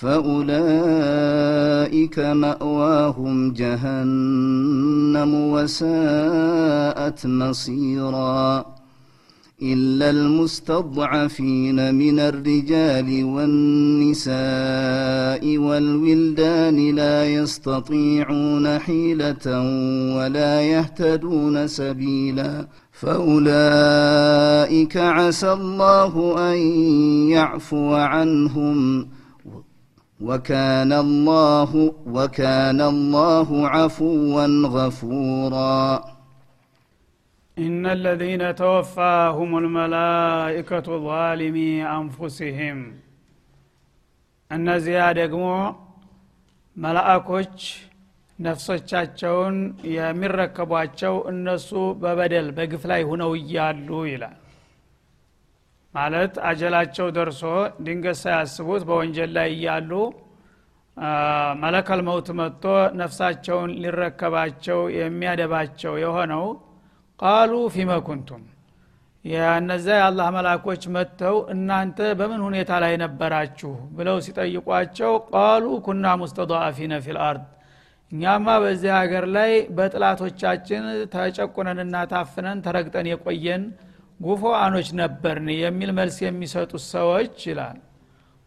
فأولئك 0.00 1.38
مأواهم 2.18 3.52
جهنم 3.52 5.34
وساءت 5.34 7.26
مصيرا 7.26 8.66
إلا 9.62 10.10
المستضعفين 10.10 11.94
من 11.94 12.20
الرجال 12.20 13.24
والنساء 13.24 14.38
والولدان 15.58 16.90
لا 16.90 17.28
يستطيعون 17.28 18.78
حيلة 18.78 19.60
ولا 20.16 20.62
يهتدون 20.62 21.68
سبيلا 21.68 22.66
فأولئك 22.92 23.36
عسى 24.96 25.52
الله 25.52 26.34
أن 26.52 26.58
يعفو 27.28 27.94
عنهم 27.94 29.08
وكان 30.19 30.91
الله 31.05 31.71
وكان 32.07 32.79
الله 32.93 33.47
عفوا 33.67 34.45
غفورا 34.75 35.79
إن 37.57 37.83
الذين 37.87 38.43
توفاهم 38.55 39.51
الملائكة 39.57 40.87
ظالمي 41.07 41.73
أنفسهم 41.99 42.77
እነዚያ 44.51 45.01
ደግሞ 45.19 45.45
መላእኮች 46.77 47.55
ነፍሶቻቸውን 48.39 49.55
የሚረከቧቸው 49.95 51.15
እነሱ 51.31 51.69
በበደል 52.01 52.47
በግፍ 52.57 52.83
ላይ 52.91 53.01
ሁነው 53.09 53.31
እያሉ 53.39 53.89
ይላል 54.11 54.35
ማለት 55.94 56.34
አጀላቸው 56.48 57.06
ደርሶ 57.16 57.42
ድንገት 57.84 58.18
ሳያስቡት 58.22 58.82
በወንጀል 58.88 59.30
ላይ 59.36 59.48
እያሉ 59.54 59.90
መለከል 61.62 62.00
መውት 62.08 62.28
መጥቶ 62.38 62.64
ነፍሳቸውን 63.00 63.72
ሊረከባቸው 63.82 64.80
የሚያደባቸው 64.98 65.92
የሆነው 66.02 66.46
ቃሉ 67.20 67.52
ፊመ 67.74 67.92
ኩንቱም። 68.08 68.42
የአላህ 69.24 70.26
መላኮች 70.36 70.82
መጥተው 70.96 71.36
እናንተ 71.54 71.98
በምን 72.18 72.40
ሁኔታ 72.46 72.70
ላይ 72.84 72.94
ነበራችሁ 73.02 73.72
ብለው 73.96 74.16
ሲጠይቋቸው 74.26 75.12
ቃሉ 75.32 75.64
ኩና 75.86 76.14
ሙስተضአፊነ 76.20 76.94
ፊል 77.06 77.18
አርድ። 77.26 77.46
እኛማ 78.12 78.46
በዚህ 78.62 78.92
ሀገር 78.98 79.24
ላይ 79.36 79.50
በጥላቶቻችን 79.78 80.84
ተጨቁነንና 81.14 81.96
ታፍነን 82.12 82.62
ተረግጠን 82.66 83.08
የቆየን 83.10 83.64
ጉፎአኖች 84.20 84.88
ነበርን 85.00 85.48
የሚል 85.56 85.90
መልስ 85.98 86.16
የሚሰጡት 86.24 86.82
ሰዎች 86.92 87.34
ይላል። 87.48 87.78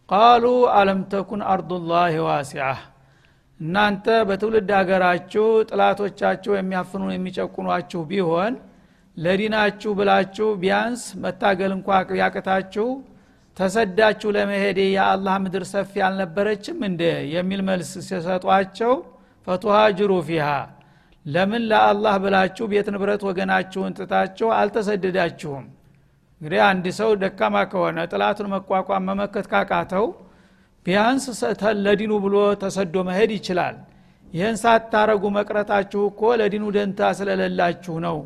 ቃሉ 0.09 0.45
አለም 0.77 1.01
ተኩን 1.11 1.41
አርዱላህ 1.51 2.15
ዋሲዓ 2.25 2.65
እናንተ 3.59 4.05
በትውልድ 4.27 4.69
ሀገራችሁ 4.77 5.45
ጥላቶቻችሁ 5.69 6.51
የሚያፍኑ 6.55 7.03
የሚጨቁኗችሁ 7.11 8.01
ቢሆን 8.09 8.53
ለዲናችሁ 9.17 9.91
ብላችሁ 9.99 10.47
ቢያንስ 10.61 11.01
መታገል 11.23 11.71
እንኳ 11.75 11.87
ያቅታችሁ 12.21 12.87
ተሰዳችሁ 13.57 14.29
ለመሄድ 14.35 14.77
የአላህ 14.87 15.35
ምድር 15.43 15.63
ሰፊ 15.71 16.03
አልነበረችም 16.07 16.77
እንደ 16.89 17.03
የሚል 17.33 17.61
መልስ 17.69 17.91
ሲሰጧቸው 18.07 18.93
ፈቱሃጅሩ 19.47 20.11
ፊሃ 20.27 20.47
ለምን 21.25 21.63
ለአላህ 21.71 22.15
ብላችሁ 22.23 22.65
ቤት 22.71 22.87
ንብረት 22.93 23.21
ወገናችሁን 23.27 23.95
ትታችሁ 23.97 24.47
አልተሰደዳችሁም? 24.57 25.65
እንግዲህ 26.41 26.61
አንድ 26.67 26.85
ሰው 26.99 27.09
ደካማ 27.21 27.55
ከሆነ 27.71 27.97
ጥላቱን 28.11 28.47
መቋቋም 28.53 29.03
መመከት 29.09 29.45
ካቃተው 29.51 30.05
ቢያንስ 30.85 31.25
ለዲኑ 31.85 32.13
ብሎ 32.23 32.35
ተሰዶ 32.61 32.95
መሄድ 33.09 33.31
ይችላል። 33.37 33.75
ይህን 34.33 34.55
ሳታረጉ 34.61 35.23
መቅረታችሁ 35.37 36.01
እኮ 36.09 36.21
ለዲኑ 36.41 36.63
ደንታ 36.75 37.09
ስለሌላችሁ 37.17 37.95
ነው 38.05 38.17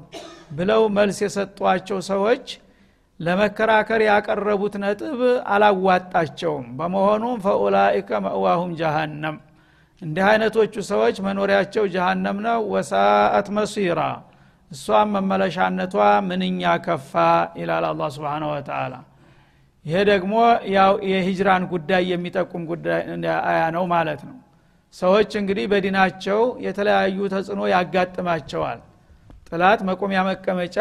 ብለው 0.57 0.81
መልስ 0.97 1.19
የሰጧቸው 1.23 1.99
ሰዎች 2.09 2.45
ለመከራከር 3.19 4.01
ያቀረቡት 4.07 4.73
ነጥብ 4.83 5.19
አላዋጣቸውም። 5.53 6.65
በመሆኑም 6.79 7.37
ፈኡላኢከ 7.45 8.19
መእዋሁም 8.25 8.71
ጀሃነም 8.79 9.37
እንዲህ 10.01 10.23
አይነቶቹ 10.29 10.73
ሰዎች 10.89 11.15
መኖሪያቸው 11.25 11.83
ጀሃነም 11.93 12.37
ነው። 12.45 12.59
ወሳአት 12.73 13.47
መሲራ 13.57 13.99
እሷም 14.71 15.09
መመለሻነቷ 15.15 15.95
ምንኛ 16.27 16.61
ከፋ 16.85 17.13
ይላል 17.59 17.85
አላ 17.89 18.07
ስብን 18.15 18.43
ወተላ 18.49 18.93
ይሄ 19.85 19.97
ደግሞ 20.09 20.33
ያው 20.75 20.93
የሂጅራን 21.09 21.63
ጉዳይ 21.73 22.03
የሚጠቁም 22.11 22.63
አያ 23.45 23.61
ነው 23.75 23.83
ማለት 23.93 24.21
ነው። 24.29 24.37
ሰዎች 24.93 25.31
እንግዲህ 25.39 25.65
በዲናቸው 25.71 26.41
የተለያዩ 26.65 27.17
ተጽዕኖ 27.33 27.61
ያጋጥማቸዋል። 27.73 28.79
ጥላት 29.49 29.79
መቆሚያ 29.89 30.19
መቀመጫ 30.29 30.77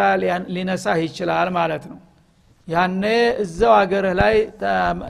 ሊነሳህ 0.55 0.99
ይችላል 1.07 1.49
ማለት 1.57 1.85
ነው 1.91 1.99
ያኔ 2.69 3.03
እዛው 3.43 3.73
አገርህ 3.79 4.15
ላይ 4.21 4.37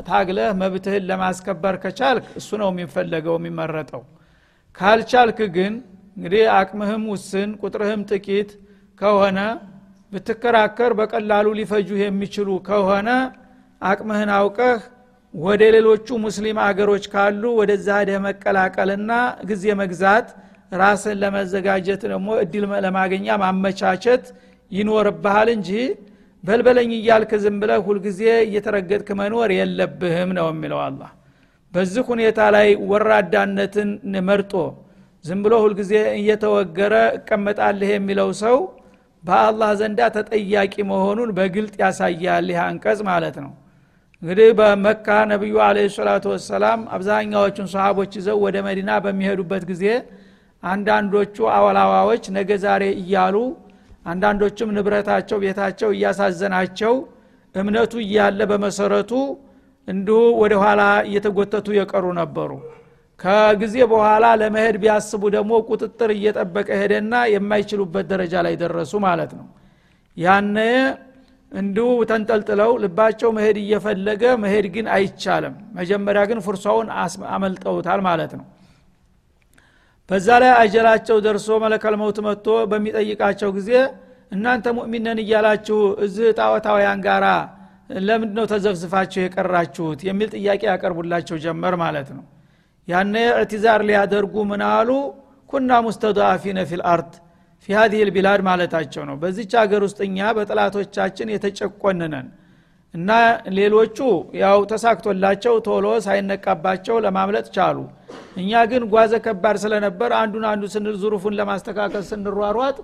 ታግለህ 0.09 0.49
መብትህን 0.61 1.05
ለማስከበር 1.11 1.75
ከቻልክ 1.83 2.25
እሱ 2.41 2.51
ነው 2.63 2.69
የሚፈለገው 2.73 3.37
የሚመረጠው። 3.39 4.03
ካልቻልክ 4.79 5.39
ግን 5.57 5.75
እንግዲህ 6.17 6.43
አቅምህም 6.57 7.05
ውስን 7.13 7.51
ቁጥርህም 7.63 8.03
ጥቂት 8.11 8.51
ከሆነ 9.01 9.39
ብትከራከር 10.13 10.93
በቀላሉ 10.99 11.47
ሊፈጁህ 11.59 12.01
የሚችሉ 12.05 12.49
ከሆነ 12.69 13.09
አቅምህን 13.83 14.31
አውቀህ 14.37 14.81
ወደ 15.35 15.63
ሌሎቹ 15.77 16.09
ሙስሊም 16.25 16.59
አገሮች 16.65 17.05
ካሉ 17.13 17.43
ወደዛ 17.61 17.89
ሄደህ 18.01 18.19
መቀላቀልና 18.27 19.13
ጊዜ 19.49 19.65
መግዛት 19.81 20.29
ራስን 20.73 21.17
ለመዘጋጀት 21.23 22.03
ደግሞ 22.13 22.29
እድል 22.43 22.65
ለማገኛ 22.85 23.27
ማመቻቸት 23.43 24.25
ይኖርብሃል 24.71 25.49
እንጂ 25.57 25.71
በልበለኝ 26.45 26.91
እያልክ 26.97 27.31
ዝም 27.43 27.57
ብለህ 27.63 27.81
ሁልጊዜ 27.87 28.21
እየተረገጥክ 28.47 29.09
መኖር 29.21 29.51
የለብህም 29.57 30.31
ነው 30.39 30.47
የሚለው 30.51 30.81
አላህ። 30.85 31.11
በዚህ 31.73 32.03
ሁኔታ 32.11 32.41
ላይ 32.55 32.69
ወራዳነትን 32.91 33.91
መርጦ 34.27 34.53
ዝም 35.25 35.41
ብሎ 35.45 35.55
ሁልጊዜ 35.65 35.93
እየተወገረ 36.19 36.95
እቀመጣልህ 37.19 37.91
የሚለው 37.95 38.31
ሰው 38.43 38.57
በአላህ 39.25 39.71
ዘንዳ 39.81 40.01
ተጠያቂ 40.17 40.75
መሆኑን 40.91 41.31
በግልጥ 41.37 41.75
ያሳያል 41.83 42.49
አንቀጽ 42.65 43.01
ማለት 43.09 43.37
ነው። 43.45 43.53
እንግዲህ 44.23 44.51
በመካ 44.59 45.07
ነቢዩ 45.31 45.55
አለ 45.65 45.79
ሰላቱ 45.95 46.25
ወሰላም 46.35 46.81
አብዛኛዎቹን 46.95 47.67
ሰሃቦች 47.73 48.13
ይዘው 48.19 48.39
ወደ 48.45 48.57
መዲና 48.67 48.91
በሚሄዱበት 49.05 49.65
ጊዜ 49.71 49.85
አንዳንዶቹ 50.63 51.37
አወላዋዎች 51.55 52.25
ነገ 52.37 52.51
ዛሬ 52.63 52.85
እያሉ 53.01 53.37
አንዳንዶቹም 54.07 54.71
ንብረታቸው 54.77 55.39
ቤታቸው 55.45 55.91
እያሳዘናቸው 55.97 56.95
እምነቱ 57.55 57.93
እያለ 58.05 58.41
በመሰረቱ 58.51 59.13
እንዲሁ 59.89 60.19
ወደ 60.43 60.55
ኋላ 60.63 60.83
እየተጎተቱ 61.09 61.67
የቀሩ 61.77 62.05
ነበሩ። 62.21 62.51
ከጊዜ 63.21 63.77
በኋላ 63.93 64.25
ለመሄድ 64.41 64.77
ቢያስቡ 64.83 65.23
ደግሞ 65.35 65.53
ቁጥጥር 65.69 66.11
እየጠበቀ 66.17 66.69
ሄደና 66.81 67.15
የማይችሉበት 67.35 68.07
ደረጃ 68.13 68.35
ላይ 68.47 68.55
ደረሱ 68.63 68.93
ማለት 69.07 69.33
ነው። 69.39 69.47
ያነ 70.17 70.57
እንዲሁ 71.53 71.89
ተንጠልጥለው 72.11 72.71
ልባቸው 72.85 73.31
መሄድ 73.37 73.57
እየፈለገ 73.63 74.23
መሄድ 74.45 74.67
ግን 74.75 74.87
አይቻልም። 74.97 75.55
መጀመሪያ 75.79 76.23
ግን 76.31 76.39
ፍርሷውን 76.47 76.89
አመልጠውታል 77.35 78.01
ማለት 78.09 78.33
ነው 78.39 78.47
በዛ 80.09 80.29
ላይ 80.43 80.51
አጀላቸው 80.63 81.17
ደርሶ 81.27 81.49
መለከል 81.63 81.95
መውት 82.01 82.19
መጥቶ 82.27 82.47
በሚጠይቃቸው 82.71 83.51
ጊዜ 83.57 83.71
እናንተ 84.33 84.67
ሙእሚነን 84.77 85.19
እያላችሁ 85.23 85.77
እዚህ 86.05 86.29
ጣዖታውያን 86.39 87.01
ጋራ 87.07 87.27
ለምንድ 88.01 88.33
ነው 88.39 88.45
ተዘፍዝፋችሁ 88.53 89.21
የቀራችሁት? 89.23 90.01
የሚል 90.09 90.29
ጥያቄ 90.37 90.63
ያቀርቡላቸው 90.71 91.37
ጀመር 91.45 91.75
ማለት 91.83 92.09
ነው። 92.17 92.25
ያነ 92.89 93.15
እዕትዛር 93.35 93.81
ሊያደርጉ 93.89 94.35
ምናሉ 94.51 94.89
ኩና 95.51 95.73
ሙስተضአፊነ 95.87 96.59
ፊ 96.69 96.79
ልአርድ 96.81 97.13
ፊ 97.69 97.75
ሀዚህ 97.77 98.01
ልቢላድ 98.09 98.41
ማለታቸው 98.49 99.03
ነው። 99.09 99.17
በዚች 99.23 99.53
ሀገር 99.61 99.83
ውስጥ 99.87 99.99
እኛ 100.09 100.19
በጥላቶቻችን 100.39 101.33
የተጨቆንነን 101.35 102.27
እና 102.95 103.11
ሌሎቹ 103.57 103.99
ያው 104.41 104.59
ተሳክቶላቸው 104.71 105.55
ቶሎ 105.67 105.87
ሳይነቃባቸው 106.05 106.97
ለማምለጥ 107.05 107.47
ቻሉ። 107.57 107.79
እኛ 108.43 108.53
ግን 108.71 108.83
ጓዘ 108.93 109.15
ከባድ 109.25 109.57
ስለነበር 109.65 110.11
አንዱን 110.21 110.45
አንዱ 110.51 110.65
ስንል 110.75 110.97
ዙሩፉን 111.03 111.37
ለማስተካከል 111.41 112.05
ስንሯሯጥ 112.11 112.77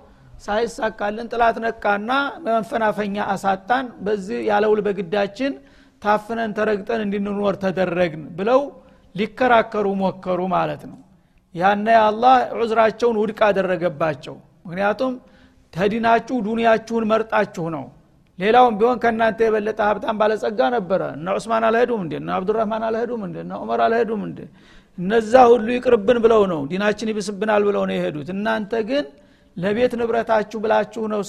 ሳይሳካልን 0.44 1.26
ጥላት 1.32 1.56
ነቃና 1.64 2.10
በመፈናፈኛ 2.44 3.16
አሳጣን። 3.32 3.86
በዚህ 4.00 4.40
ያለውል 4.50 4.80
በግዳችን 4.86 5.52
ታፍነን 6.02 6.52
ተረግጠን 6.58 7.00
እንድንኖር 7.06 7.54
ተደረግን 7.64 8.22
ብለው 8.38 8.60
ሊከራከሩ 9.14 9.86
ሞከሩ 10.02 10.40
ማለት 10.54 10.82
ነው። 10.90 10.98
ያነ 11.54 11.86
አላህ 12.08 12.34
ዑዝራቸውን 12.56 13.16
ውድቅ 13.22 13.40
አደረገባቸው። 13.48 14.36
ምክንያቱም 14.66 15.12
ተዲናችሁ 15.72 16.36
ዱንያችሁን 16.46 17.04
መርጣችሁ 17.10 17.64
ነው 17.76 17.84
ሌላውም 18.40 18.74
ቢሆን 18.80 18.98
ከእናንተ 19.02 19.38
የበለጠ 19.46 19.78
ሀብታም 19.88 20.16
ባለጸጋ 20.20 20.60
ነበረ። 20.76 21.00
እነ 21.16 21.26
ዑስማን 21.36 21.64
አልሄዱም 21.68 22.00
እንዴ? 22.04 22.12
እነ 22.20 22.28
አብዱራህማን 22.36 22.84
አልሄዱም 22.88 23.22
እንዴ? 23.26 23.36
እነ 23.44 23.52
ዑመር 23.62 23.80
አልሄዱም 23.86 24.22
እንዴ? 24.28 24.38
እነዛ 24.98 25.32
ሁሉ 25.50 25.66
ይቅርብን 25.76 26.18
ብለው 26.24 26.42
ነው 26.52 26.60
ዲናችን 26.70 27.10
ይብስብናል 27.12 27.62
ብለው 27.68 27.82
ነው 27.88 27.94
የሄዱት። 27.96 28.28
እናንተ 28.34 28.72
ግን 28.88 29.04
ለቤት 29.56 29.92
ንብረታችሁ 30.00 30.58
ብላችሁ 30.64 31.02
ነው 31.12 31.20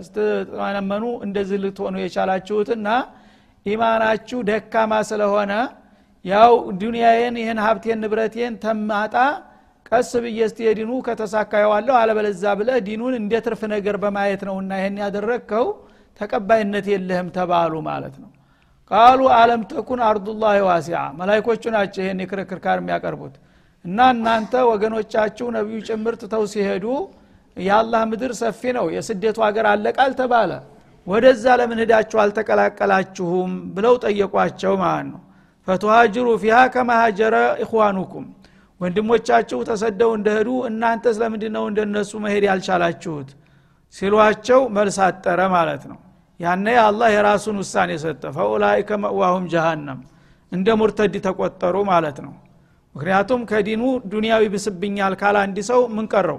ስትመነመኑ 0.00 1.04
እንደዚህ 1.26 1.58
ልትሆኑ 1.64 1.94
የቻላችሁትና 2.02 2.88
ኢማናችሁ 3.66 4.38
ደካማ 4.48 4.92
ስለሆነ 5.10 5.52
ያው 6.24 6.52
ዱንያዬን 6.80 7.36
ይህን 7.40 7.58
ሀብቴን 7.64 7.98
ንብረቴን 8.02 8.54
ተማጣ 8.64 9.14
ቀስ 9.92 10.10
ብዬ 10.24 10.40
እስቲ 10.46 10.58
የዲኑ 10.66 10.90
ከተሳካየዋለሁ 11.06 11.94
አለበለዛ 12.00 12.42
ብለህ 12.58 12.76
ዲኑን 12.86 13.14
እንደ 13.18 13.32
ትርፍ 13.46 13.62
ነገር 13.72 13.96
በማየት 14.02 14.42
ነውና 14.48 14.72
ይህን 14.80 14.98
ያደረግከው። 15.02 15.66
ተቀባይነት 16.20 16.86
የለህም 16.92 17.28
ተባሉ 17.36 17.74
ማለት 17.88 18.14
ነው። 18.22 18.30
ቃሉ 18.90 19.20
አለም 19.36 19.62
ተኩን 19.70 20.00
አርዱላህ 20.08 20.54
ዋሲዓ። 20.68 21.00
መላይኮቹ 21.18 21.62
ናቸው 21.76 22.00
ይህን 22.04 22.20
የክርክር 22.22 22.58
ካር 22.64 22.78
የሚያቀርቡት። 22.80 23.34
እና 23.84 23.98
እናንተ 24.14 24.52
ወገኖቻችሁ 24.70 25.46
ነቢዩ 25.56 25.78
ጭምር 25.88 26.14
ትተው 26.22 26.42
ሲሄዱ 26.52 26.86
የአላህ 27.56 28.02
ምድር 28.10 28.32
ሰፊ 28.40 28.60
ነው 28.76 28.86
የስደቱ 28.96 29.38
ሀገር 29.46 29.66
አለቃል 29.72 30.12
ተባለ። 30.20 30.50
ወደዛ 31.06 31.44
ለምን 31.60 31.80
ሂዳችሁ 31.82 32.18
አልተቀላቀላችሁም 32.24 33.52
ብለው 33.76 33.94
ጠየቋቸው 34.04 34.74
ማለት 34.82 35.06
ነው። 35.12 35.20
ፈቱሃጅሩ 35.68 36.26
ፊሃ 36.42 36.58
ከማሃጀረ 36.74 37.34
ኢኽዋኑኩም 37.64 38.26
ወንድሞቻችሁ 38.80 39.58
ተሰደው 39.68 40.10
እንደሄዱ 40.18 40.50
እናንተ 40.68 41.04
ስለምንድ 41.16 41.44
ነው 41.56 41.64
እንደነሱ 41.70 42.10
መሄድ 42.24 42.44
ያልቻላችሁት? 42.48 43.30
ሲሏቸው 43.94 44.60
መልስ 44.76 44.96
አጠረ 45.06 45.40
ማለት 45.54 45.82
ነው። 45.90 45.98
ያነ 46.40 46.66
አላህ 46.84 47.08
የራሱን 47.14 47.56
ውሳኔ 47.62 47.90
ሰጠ። 48.04 48.22
ፈኡላይከ 48.36 48.90
መእዋሁም 49.04 49.44
ጀሃነም። 49.52 50.00
እንደ 50.52 50.68
ሙርተድ 50.80 51.14
ተቆጠሩ 51.26 51.76
ማለት 51.90 52.18
ነው። 52.26 52.32
ምክንያቱም 52.94 53.40
ከዲኑ 53.50 53.82
ዱንያዊ 54.12 54.44
ብስብኛል 54.54 55.14
ካለ 55.20 55.36
አንድ 55.44 55.58
ሰው 55.70 55.80
ምን 55.96 56.06
ቀረው? 56.12 56.38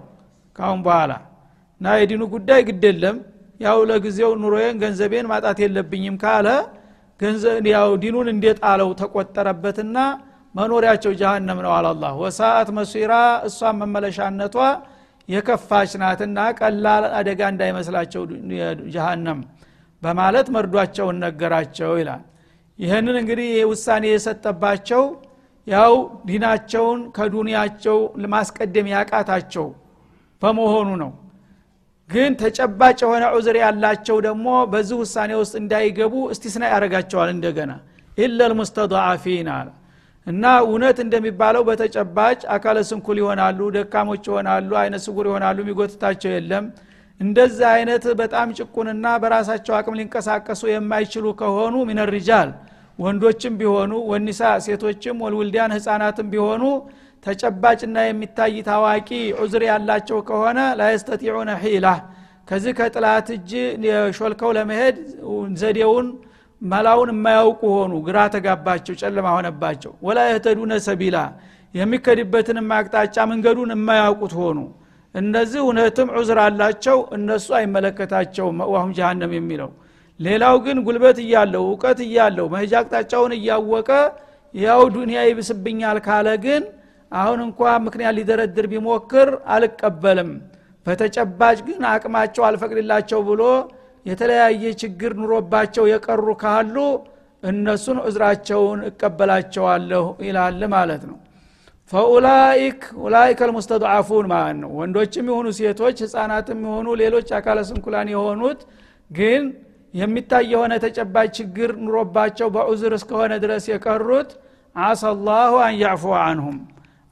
ካሁን 0.55 0.79
በኋላ 0.85 1.11
እና 1.81 1.93
የዲኑ 1.99 2.21
ጉዳይ 2.33 2.61
ግድ 2.69 2.83
የለም። 2.89 3.17
ያው 3.59 3.77
ለጊዜው 3.89 4.31
ኑሮዬን 4.41 4.75
ገንዘቤን 4.83 5.25
ማጣት 5.31 5.57
የለብኝም 5.63 6.15
ካለ 6.23 6.47
ያው 7.71 7.89
ዲኑን 8.03 8.27
እንደጣለው 8.33 8.89
ተቆጠረበትና 8.99 9.97
መኖሪያቸው 10.55 11.11
ጀሃነም 11.19 11.59
ነው 11.65 11.71
አላላህ 11.75 12.13
ወሳአት 12.23 12.69
መሲራ 12.77 13.13
እሷን 13.47 13.75
መመለሻነቷ 13.81 14.55
የከፋች 15.29 15.91
ናትና 16.01 16.39
ቀላል 16.59 17.03
አደጋ 17.19 17.41
እንዳይመስላቸው 17.53 18.23
ጀሃነም 18.93 19.39
በማለት 20.01 20.47
መርዷቸውን 20.55 21.17
ነገራቸው 21.25 21.91
ይላል። 21.99 22.23
ይህንን 22.79 23.15
እንግዲህ 23.21 23.49
ውሳኔ 23.71 24.05
የሰጠባቸው 24.11 25.03
ያው 25.67 25.93
ዲናቸውን 26.27 26.99
ከዱንያቸው 27.17 27.97
ለማስቀደም 28.21 28.87
ያቃታቸው 28.93 29.67
በመሆኑ 30.41 30.89
ነው። 31.03 31.11
ግን 32.09 32.31
ተጨባጭ 32.41 32.97
የሆነ 33.03 33.25
ዑዝር 33.35 33.57
ያላቸው 33.63 34.17
ደግሞ 34.25 34.47
በዚህ 34.71 34.97
ውሳኔ 35.01 35.31
ውስጥ 35.41 35.53
እንዳይገቡ 35.61 36.13
እስቲስና 36.33 36.63
ያደረጋቸዋል 36.71 37.29
እንደገና። 37.35 37.71
ኢለ 38.17 38.39
ልሙስተضዓፊን 38.51 39.49
አለ 39.53 39.67
እና 40.27 40.45
እውነት 40.63 40.97
እንደሚባለው 41.03 41.63
በተጨባጭ 41.67 42.39
አካለ 42.55 42.77
ስንኩል 42.89 43.17
ይሆናሉ 43.21 43.59
ደካሞች 43.75 44.23
ይሆናሉ 44.29 44.71
አይነ 44.81 44.95
ስጉር 45.05 45.25
ይሆናሉ 45.29 45.57
የሚጎትታቸው 45.63 46.31
የለም። 46.35 46.65
እንደዚህ 47.19 47.67
አይነት 47.71 48.03
በጣም 48.21 48.47
ጭቁንና 48.59 49.05
በራሳቸው 49.23 49.73
አቅም 49.79 49.97
ሊንቀሳቀሱ 49.99 50.61
የማይችሉ 50.71 51.25
ከሆኑ 51.41 51.75
ሚን 51.89 51.99
ሪጃል 52.13 52.51
ወንዶችም 52.99 53.53
ቢሆኑ 53.59 53.91
ወኒሳ 54.11 54.41
ሴቶችም 54.65 55.21
ወልውልዲያን 55.25 55.73
ህፃናትም 55.75 56.27
ቢሆኑ 56.33 56.63
ተጨባጭና 57.25 57.97
የሚታይ 58.05 58.55
ታዋቂ 58.67 59.09
ዑዝር 59.41 59.63
ያላቸው 59.69 60.19
ከሆነ 60.29 60.59
ላየስተጢዑነ 60.79 61.51
ሒላ። 61.63 61.87
ከዚህ 62.47 62.73
ከጥላት 62.79 63.27
እጅ 63.35 63.51
ሾልከው 64.17 64.51
ለመሄድ 64.57 64.97
ዘዴውን 65.61 66.07
መላውን 66.61 67.09
የማያውቁ 67.13 67.61
ሆኑ። 67.75 67.93
ግራ 68.07 68.17
ተጋባቸው 68.33 68.95
ጨለማ 69.01 69.27
ሆነባቸው። 69.35 69.93
ወላ 70.07 70.19
የህተዱነ 70.27 70.73
ሰቢላ 70.87 71.17
የሚከድበትንም 71.75 72.69
አቅጣጫ 72.77 73.17
መንገዱን 73.31 73.71
የማያውቁት 73.75 74.33
ሆኑ። 74.39 74.57
እነዚህ 75.15 75.59
እውነትም 75.63 76.09
ዑዝር 76.17 76.39
አላቸው 76.43 76.97
እነሱ 77.17 77.47
አይመለከታቸውም። 77.59 78.57
መዋሁም 78.61 78.91
ጀሃነም 78.97 79.33
የሚለው 79.37 79.71
ሌላው 80.19 80.55
ግን 80.65 80.77
ጉልበት 80.85 81.17
እያለው 81.23 81.63
እውቀት 81.67 81.99
እያለው 82.05 82.45
መሄጃ 82.53 82.73
አቅጣጫውን 82.81 83.33
እያወቀ 83.37 83.89
ያው 84.55 84.81
ዱንያ 84.95 85.19
ይብስብኛል 85.27 85.97
ካለ 86.05 86.27
ግን 86.45 86.63
አሁን 87.11 87.39
እንኳ 87.45 87.61
ምክንያት 87.85 88.13
ሊደረድር 88.17 88.65
ቢሞክር 88.71 89.29
አልቀበልም። 89.55 90.29
በተጨባጭ 90.85 91.57
ግን 91.67 91.81
አቅማቸው 91.91 92.43
አልፈቅድላቸው 92.47 93.19
ብሎ 93.27 93.41
የተለያየ 94.05 94.63
ችግር 94.81 95.11
ኑሮባቸው 95.19 95.85
የቀሩ 95.91 96.27
ካሉ 96.41 96.75
እነሱን 97.43 97.97
እዝራቸውን 98.07 98.79
እቀበላቸዋለሁ 98.89 100.05
ይላል 100.25 100.61
ማለት 100.73 101.03
ነው። 101.09 101.17
فأولئك 101.91 102.81
أولئك 103.01 103.39
المستضعفون 103.49 104.25
ማለት 104.33 104.57
ነው። 104.61 104.69
ወንዶችም 104.79 105.25
የሆኑ 105.29 105.47
ሴቶች 105.57 105.97
ህፃናትም 106.05 106.59
የሆኑ 106.65 106.87
ሌሎች 107.01 107.29
አካለ 107.37 107.59
ስንኩላን 107.69 108.09
የሆኑት 108.13 108.59
ግን 109.11 109.43
የሚታይ 109.93 110.45
የሆነ 110.53 110.73
ተጨባጭ 110.83 111.29
ችግር 111.37 111.69
ኑሮባቸው 111.85 112.49
በ 112.55 112.68
عذر 112.68 112.93
እስከሆነ 112.97 113.33
ድረስ 113.43 113.65
የቀሩት 113.71 114.29
አሰላሁ 114.75 115.53
አን 115.63 115.73
ያዕፉ 115.81 116.13
አንሁም። 116.21 116.59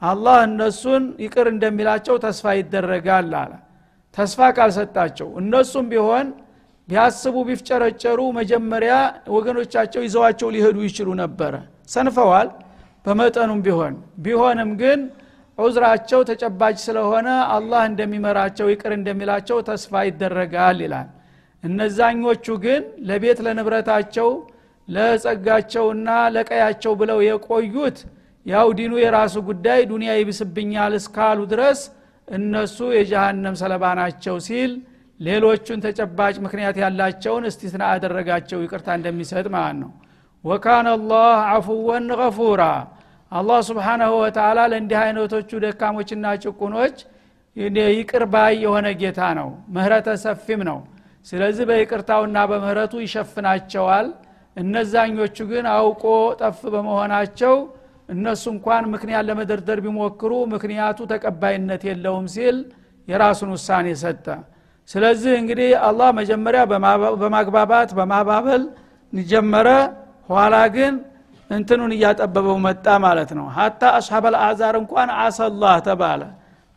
አላህ 0.02 0.38
እነሱን 0.48 1.04
ይቅር 1.24 1.48
እንደሚላቸው 1.54 2.16
ተስፋ 2.26 2.54
ይደረጋል 2.60 3.34
አለ። 3.42 3.52
ተስፋ 4.18 4.40
ካልሰጣቸው 4.58 5.28
እነሱም 5.42 5.88
ቢሆን 5.92 6.28
ቢያስቡ 6.90 7.36
ቢፍጨረጨሩ 7.48 8.20
መጀመሪያ 8.38 8.94
ወገኖቻቸው 9.36 10.02
ይዘዋቸው 10.06 10.50
ሊሄዱ 10.56 10.78
ይችሉ 10.88 11.10
ነበረ 11.22 11.54
ሰንፈዋል። 11.94 12.50
በመጠኑም 13.06 13.60
ቢሆን 13.66 13.94
ቢሆንም 14.26 14.72
ግን 14.82 15.00
ዑዝራቸው 15.58 16.20
ተጨባጭ 16.30 16.76
ስለሆነ 16.86 17.28
አላህ 17.56 17.82
እንደሚመራቸው 17.90 18.68
ይቅር 18.74 18.92
እንደሚላቸው 18.98 19.58
ተስፋ 19.70 20.02
ይደረጋል 20.08 20.78
ይላል። 20.86 21.08
እነዛኞቹ 21.64 22.46
ግን 22.66 22.82
ለቤት 23.08 23.40
ለንብረታቸው 23.46 24.30
ለጸጋቸውና 24.88 26.08
ለቀያቸው 26.36 26.94
ብለው 27.02 27.20
የቆዩት 27.26 27.98
ያው 28.46 28.68
ዲኑ 28.78 28.94
የራሱ 29.02 29.36
ጉዳይ 29.50 29.80
ዱንያ 29.90 30.12
ይብስብኛል 30.20 30.94
እስካሉ 31.00 31.40
ድረስ 31.52 31.80
እነሱ 32.28 32.78
የጀሃነም 32.98 33.56
ሰለባ 33.62 33.84
ናቸው 34.00 34.36
ሲል 34.48 34.72
ሌሎቹን 35.20 35.80
ተጨባጭ 35.86 36.36
ምክንያት 36.46 36.76
ያላቸውን 36.82 37.46
استثناء 37.50 37.84
አደረጋቸው 37.94 38.60
ይቅርታ 38.64 38.88
እንደሚሰጥ 39.00 39.46
ማለት 39.56 39.78
ነው። 39.82 39.92
وكان 40.44 40.88
الله 40.98 41.26
عفوا 41.54 42.06
غفورا። 42.20 42.62
አላህ 43.32 43.60
سبحانه 43.68 44.12
وتعالى 44.22 44.60
ለእንዲህ 44.72 45.00
አይነቶቹ 45.02 45.50
ደካሞችና 45.66 46.26
ጭቁኖች 46.44 46.96
ይቅር 47.98 48.24
ባይ 48.34 48.54
የሆነ 48.64 48.88
ጌታ 49.02 49.22
ነው 49.40 49.50
ምህረተ 49.76 50.10
ሰፊም 50.24 50.62
ነው። 50.70 50.80
ስለዚህ 51.28 51.66
በይቅርታውና 51.70 52.38
በምህረቱ 52.52 52.94
ይሸፍናቸዋል። 53.04 54.08
እነዛኞቹ 54.58 55.38
ግን 55.52 55.66
አውቆ 55.74 56.04
ጠፍ 56.42 56.60
በመሆናቸው 56.74 57.56
እነሱ 58.10 58.44
እንኳን 58.54 58.84
ምክንያት 58.94 59.24
ለመደርደር 59.30 59.80
ቢሞክሩ 59.86 60.32
ምክንያቱ 60.54 61.00
ተቀባይነት 61.12 61.82
የለውም 61.90 62.26
ሲል 62.36 62.58
የራሱን 63.08 63.52
ውሳኔ 63.56 63.88
ሰጠ 64.02 64.26
ስለዚህ 64.90 65.34
እንግዲህ 65.42 65.70
አላህ 65.88 66.10
መጀመሪያ 66.20 66.62
በማግባባት 67.22 67.90
በማባበል 67.98 68.64
ጀመረ። 69.14 69.68
ኋላ 70.30 70.56
ግን 70.76 70.94
እንትኑን 71.50 71.92
እያጠበበው 71.96 72.58
መጣ 72.66 72.86
ማለት 73.06 73.32
ነው። 73.38 73.46
ሀታ 73.56 73.82
አስሓበል 74.00 74.36
አዛር 74.48 74.76
እንኳን 74.82 75.10
አሰላህ 75.24 75.76
ተባለ። 75.88 76.22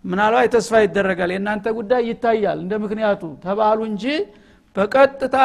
ምናልባት 0.05 0.53
ተስፋ 0.55 0.73
ይደረጋል። 0.85 1.31
የእናንተ 1.35 1.67
ጉዳይ 1.79 2.03
ይታያል። 2.11 2.59
እንደ 2.65 2.73
ምክንያቱ 2.85 3.23
ተባሉ 3.45 3.81
እንጂ 3.91 4.05
በቀጥታ 4.77 5.37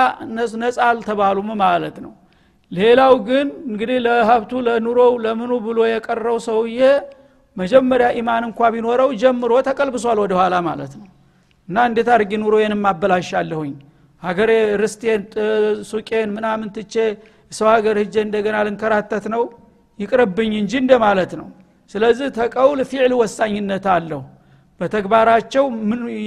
ነጻ 0.59 0.77
አልተባሉም 0.87 1.49
ማለት 1.63 1.97
ነው። 2.05 2.13
ሌላው 2.71 3.13
ግን 3.27 3.47
እንግዲህ 3.69 3.97
ለሀብቱ 4.05 4.51
ለኑሮው 4.67 5.13
ለምኑ 5.25 5.51
ብሎ 5.67 5.79
የቀረው 5.91 6.37
ሰውዬ 6.47 6.79
መጀመሪያ 7.57 8.07
ኢማን 8.19 8.43
እንኳ 8.49 8.59
ቢኖረው 8.73 9.11
ጀምሮ 9.21 9.53
ተቀልብሷል 9.67 10.17
ወደኋላ 10.23 10.55
ማለት 10.67 10.93
ነው 10.99 11.07
እና 11.69 11.77
እንዴት 11.89 12.09
አድርጊ 12.13 12.31
ኑሮዬንም 12.41 12.83
አበላሻለሁኝ? 12.91 13.73
ሀገሬ 14.23 14.51
ርስቴን 14.81 15.21
ሱቄን 15.89 16.29
ምናምን 16.35 16.67
ትቼ 16.75 16.93
ሰው 17.51 17.67
ሀገር 17.73 17.95
ህጀ 18.01 18.15
እንደገና 18.25 18.55
ልንከራተት 18.67 19.25
ነው? 19.33 19.43
ይቅርብኝ 19.99 20.51
እንጂ 20.61 20.73
እንደማለት 20.83 21.31
ነው። 21.39 21.47
ስለዚህ 21.91 22.27
ተቀውል 22.37 22.79
ፊዕል 22.89 23.13
ወሳኝነት 23.19 23.85
አለው። 23.93 24.21
በተግባራቸው 24.81 25.63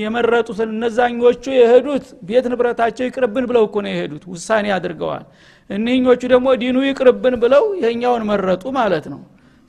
የመረጡትን 0.03 0.71
እነዛኞቹ 0.75 1.43
የሄዱት 1.57 2.07
ቤት 2.29 2.47
ንብረታቸው 2.53 3.05
ይቅርብን 3.09 3.45
ብለው 3.51 3.65
እኮ 3.69 3.77
ነው 3.85 3.91
የሄዱት። 3.93 4.25
ውሳኔ 4.33 4.67
አድርገዋል። 4.77 5.25
እኒህኞቹ 5.71 6.21
ደግሞ 6.33 6.49
ዲኑ 6.63 6.79
ይቅርብን 6.89 7.35
ብለው 7.45 7.65
ይሄኛውን 7.81 8.25
መረጡ 8.31 8.65
ማለት 8.79 9.05
ነው 9.13 9.21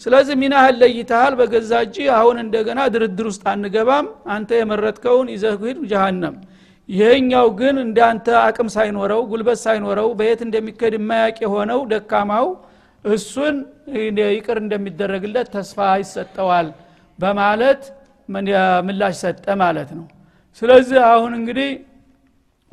ስለዚህ 0.01 0.35
ሚናህል 0.41 0.75
ለይተሃል 0.81 1.33
በገዛ 1.39 1.71
እጅ 1.85 1.95
አሁን 2.17 2.37
እንደገና 2.43 2.79
ድርድር 2.93 3.27
ውስጥ 3.29 3.43
አንገባም። 3.51 4.05
አንተ 4.35 4.49
የመረጥከውን 4.59 5.27
ይዘህ 5.33 5.55
ሂድ 5.63 5.79
ይሄኛው 6.89 7.47
ግን 7.59 7.75
እንዳንተ 7.83 8.27
አቅም 8.39 8.69
ሳይኖረው 8.73 9.21
ጉልበት 9.31 9.59
ሳይኖረው 9.63 10.07
በየት 10.19 10.41
እንደሚከድ 10.45 10.93
የማያቅ 10.97 11.37
የሆነው 11.45 11.81
ደካማው 11.91 12.47
እሱን 13.05 13.55
ይቅር 14.31 14.57
እንደሚደረግለት 14.63 15.47
ተስፋ 15.53 15.77
ይሰጠዋል 16.01 16.67
በማለት 17.19 17.83
ምላሽ 18.87 19.15
ሰጠ 19.23 19.45
ማለት 19.61 19.89
ነው። 19.97 20.05
ስለዚህ 20.61 20.99
አሁን 21.11 21.31
እንግዲህ 21.39 21.69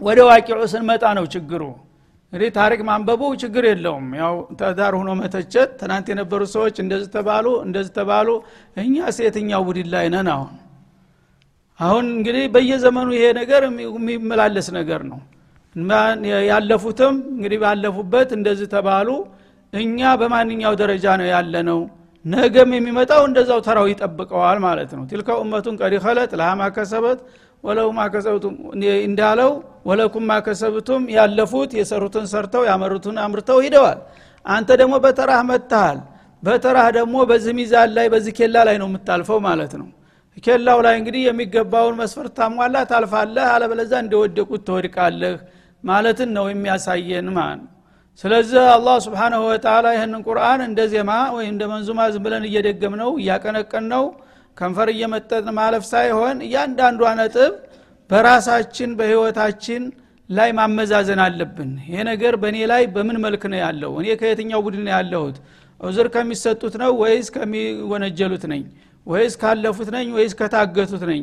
ወደ 0.00 0.18
ዋቂዑ 0.28 0.58
ስንመጣ 0.72 1.04
ነው 1.18 1.24
ችግሩ 1.34 1.62
እንግዲህ 2.32 2.50
ታሪክ 2.56 2.80
ማንበቡ 2.88 3.20
ችግር 3.42 3.64
የለውም። 3.68 4.06
ያው 4.18 4.34
ተዳር 4.60 4.94
ሆኖ 4.98 5.10
መተቸት 5.20 5.70
ትናንት 5.80 6.06
የነበሩ 6.12 6.40
ሰዎች 6.54 6.76
እንደዚህ 6.82 7.08
ተባሉ 7.14 7.46
እንደዚህ 7.64 7.92
ተባሉ። 7.98 8.28
እኛ 8.76 8.96
ሴትኛው 9.18 9.62
ቡድን 9.68 9.88
ላይ 9.94 10.06
ነን 10.14 10.28
አሁን። 10.34 10.52
አሁን 11.80 12.06
እንግዲህ 12.14 12.44
በየዘመኑ 12.54 13.08
ይሄ 13.16 13.26
ነገር 13.40 13.62
የሚመላለስ 13.86 14.68
ነገር 14.78 15.02
ነው። 15.10 15.20
ያለፉትም 16.50 17.16
እንግዲህ 17.34 17.58
ባለፉበት 17.64 18.30
እንደዚህ 18.36 18.68
ተባሉ። 18.74 19.08
እኛ 19.72 19.98
በማንኛው 20.20 20.74
ደረጃ 20.80 21.06
ነው 21.20 21.26
ያለ 21.32 21.54
ነው 21.68 21.80
ነገም 22.24 22.70
የሚመጣው 22.76 23.22
እንደዛው 23.28 23.60
ተራው 23.66 23.86
ይጠብቀዋል 23.90 24.58
ማለት 24.64 24.90
ነው። 24.96 25.04
ትልከ 25.10 25.28
ኡመቱን 25.42 25.76
ቀዲ 25.80 25.94
ኸለት 26.04 26.32
ለሃ 26.40 26.50
ወለው 27.64 27.88
ማከሰብቱም 27.96 28.54
እንዳለው 29.06 29.50
ወለኩም 29.88 30.24
ማከሰብቱም 30.30 31.02
ያለፉት 31.14 31.70
የሰሩትን 31.78 32.26
ሰርተው 32.32 32.62
ያመሩትን 32.68 33.16
አምርተው 33.24 33.58
ሂደዋል። 33.64 33.98
አንተ 34.44 34.68
ደግሞ 34.80 34.94
በተራህ 35.04 35.40
መጥተሃል። 35.48 35.98
በተራህ 36.42 36.88
ደግሞ 36.98 37.16
በዚህ 37.30 37.54
ሚዛን 37.58 37.90
ላይ 37.96 38.06
በዚህ 38.12 38.32
ኬላ 38.38 38.56
ላይ 38.68 38.76
ነው 38.82 38.88
የምታልፈው 38.90 39.38
ማለት 39.46 39.72
ነው። 39.80 39.88
ኬላው 40.42 40.78
ላይ 40.86 40.94
እንግዲህ 41.00 41.22
የሚገባውን 41.26 41.96
መስፈርት 42.00 42.32
ታሟላ 42.38 42.76
ታልፋለህ 42.90 43.46
አለበለዛ 43.54 43.92
እንደወደቁት 44.04 44.62
ትወድቃለህ 44.68 45.36
ማለትን 45.84 46.30
ነው 46.36 46.46
የሚያሳየን 46.50 47.28
ማለት 47.38 47.60
ነው 47.62 47.72
ስለዚህ 48.18 48.62
አላህ 48.74 48.96
ስብሓናሁ 49.04 49.40
ወተላ 49.48 49.86
ይህንን 49.94 50.22
ቁርአን 50.28 50.60
እንደ 50.66 50.80
ዜማ 50.92 51.10
ወይም 51.34 51.50
እንደ 51.52 51.64
መንዙማ 51.72 52.06
ዝም 52.14 52.22
ብለን 52.24 52.44
እየደገም 52.48 52.94
ነው 53.02 53.10
እያቀነቀን 53.20 53.84
ነው 53.92 54.04
ከንፈር 54.56 54.88
እየመጠን 54.94 55.48
ማለፍ 55.58 55.84
ሳይሆን 55.92 56.36
እያንዳንዷ 56.46 57.10
ነጥብ 57.20 57.52
በራሳችን 58.10 58.90
በህይወታችን 58.98 59.82
ላይ 60.28 60.50
ማመዛዘን 60.58 61.20
አለብን። 61.26 61.70
ይሄ 61.84 61.98
ነገር 62.10 62.34
በእኔ 62.42 62.56
ላይ 62.72 62.82
በምን 62.94 63.16
መልክ 63.24 63.42
ነው 63.52 63.58
ያለው? 63.64 63.92
እኔ 64.00 64.06
ከየትኛው 64.20 64.60
ቡድን 64.66 64.82
ነው 64.86 64.92
ያለሁት? 64.96 65.36
ዑዝር 65.80 66.06
ከሚሰጡት 66.14 66.74
ነው 66.82 66.90
ወይስ 67.02 67.28
ከሚወነጀሉት 67.36 68.44
ነኝ? 68.52 68.62
ወይስ 69.06 69.34
ካለፉት 69.42 69.88
ነኝ 69.96 70.06
ወይስ 70.16 70.32
ከታገቱት 70.40 71.04
ነኝ? 71.10 71.22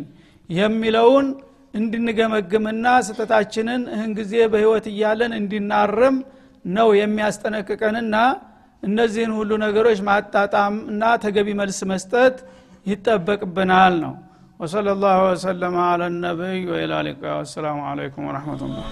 የሚለውን 0.50 1.28
እንድንገመግምና 1.74 2.86
ስተታችንን 3.08 3.82
እህን 3.96 4.12
ጊዜ 4.20 4.34
በህይወት 4.54 4.86
እያለን 4.94 5.32
እንዲናርም 5.40 6.18
ነው 6.66 6.88
የሚያስጠነቅቀንና 7.00 8.16
እነዚህን 8.84 9.34
ሁሉ 9.38 9.52
ነገሮች 9.66 10.00
ማጣጣም 10.08 10.76
እና 10.92 11.04
ተገቢ 11.24 11.50
መልስ 11.62 11.80
መስጠት 11.92 12.38
ይጠበቅብናል 12.86 13.96
ነው። 14.04 14.14
ወሰለ 14.60 14.88
ላሁ 15.02 15.22
ወሰለማ 15.28 15.78
አለ 15.92 16.02
ነቢይ 16.20 16.60
ወኢላ 16.72 16.94
ወሰላሙ 17.34 17.80
አለይኩም 17.90 18.28
ወረሕመቱላህ 18.30 18.86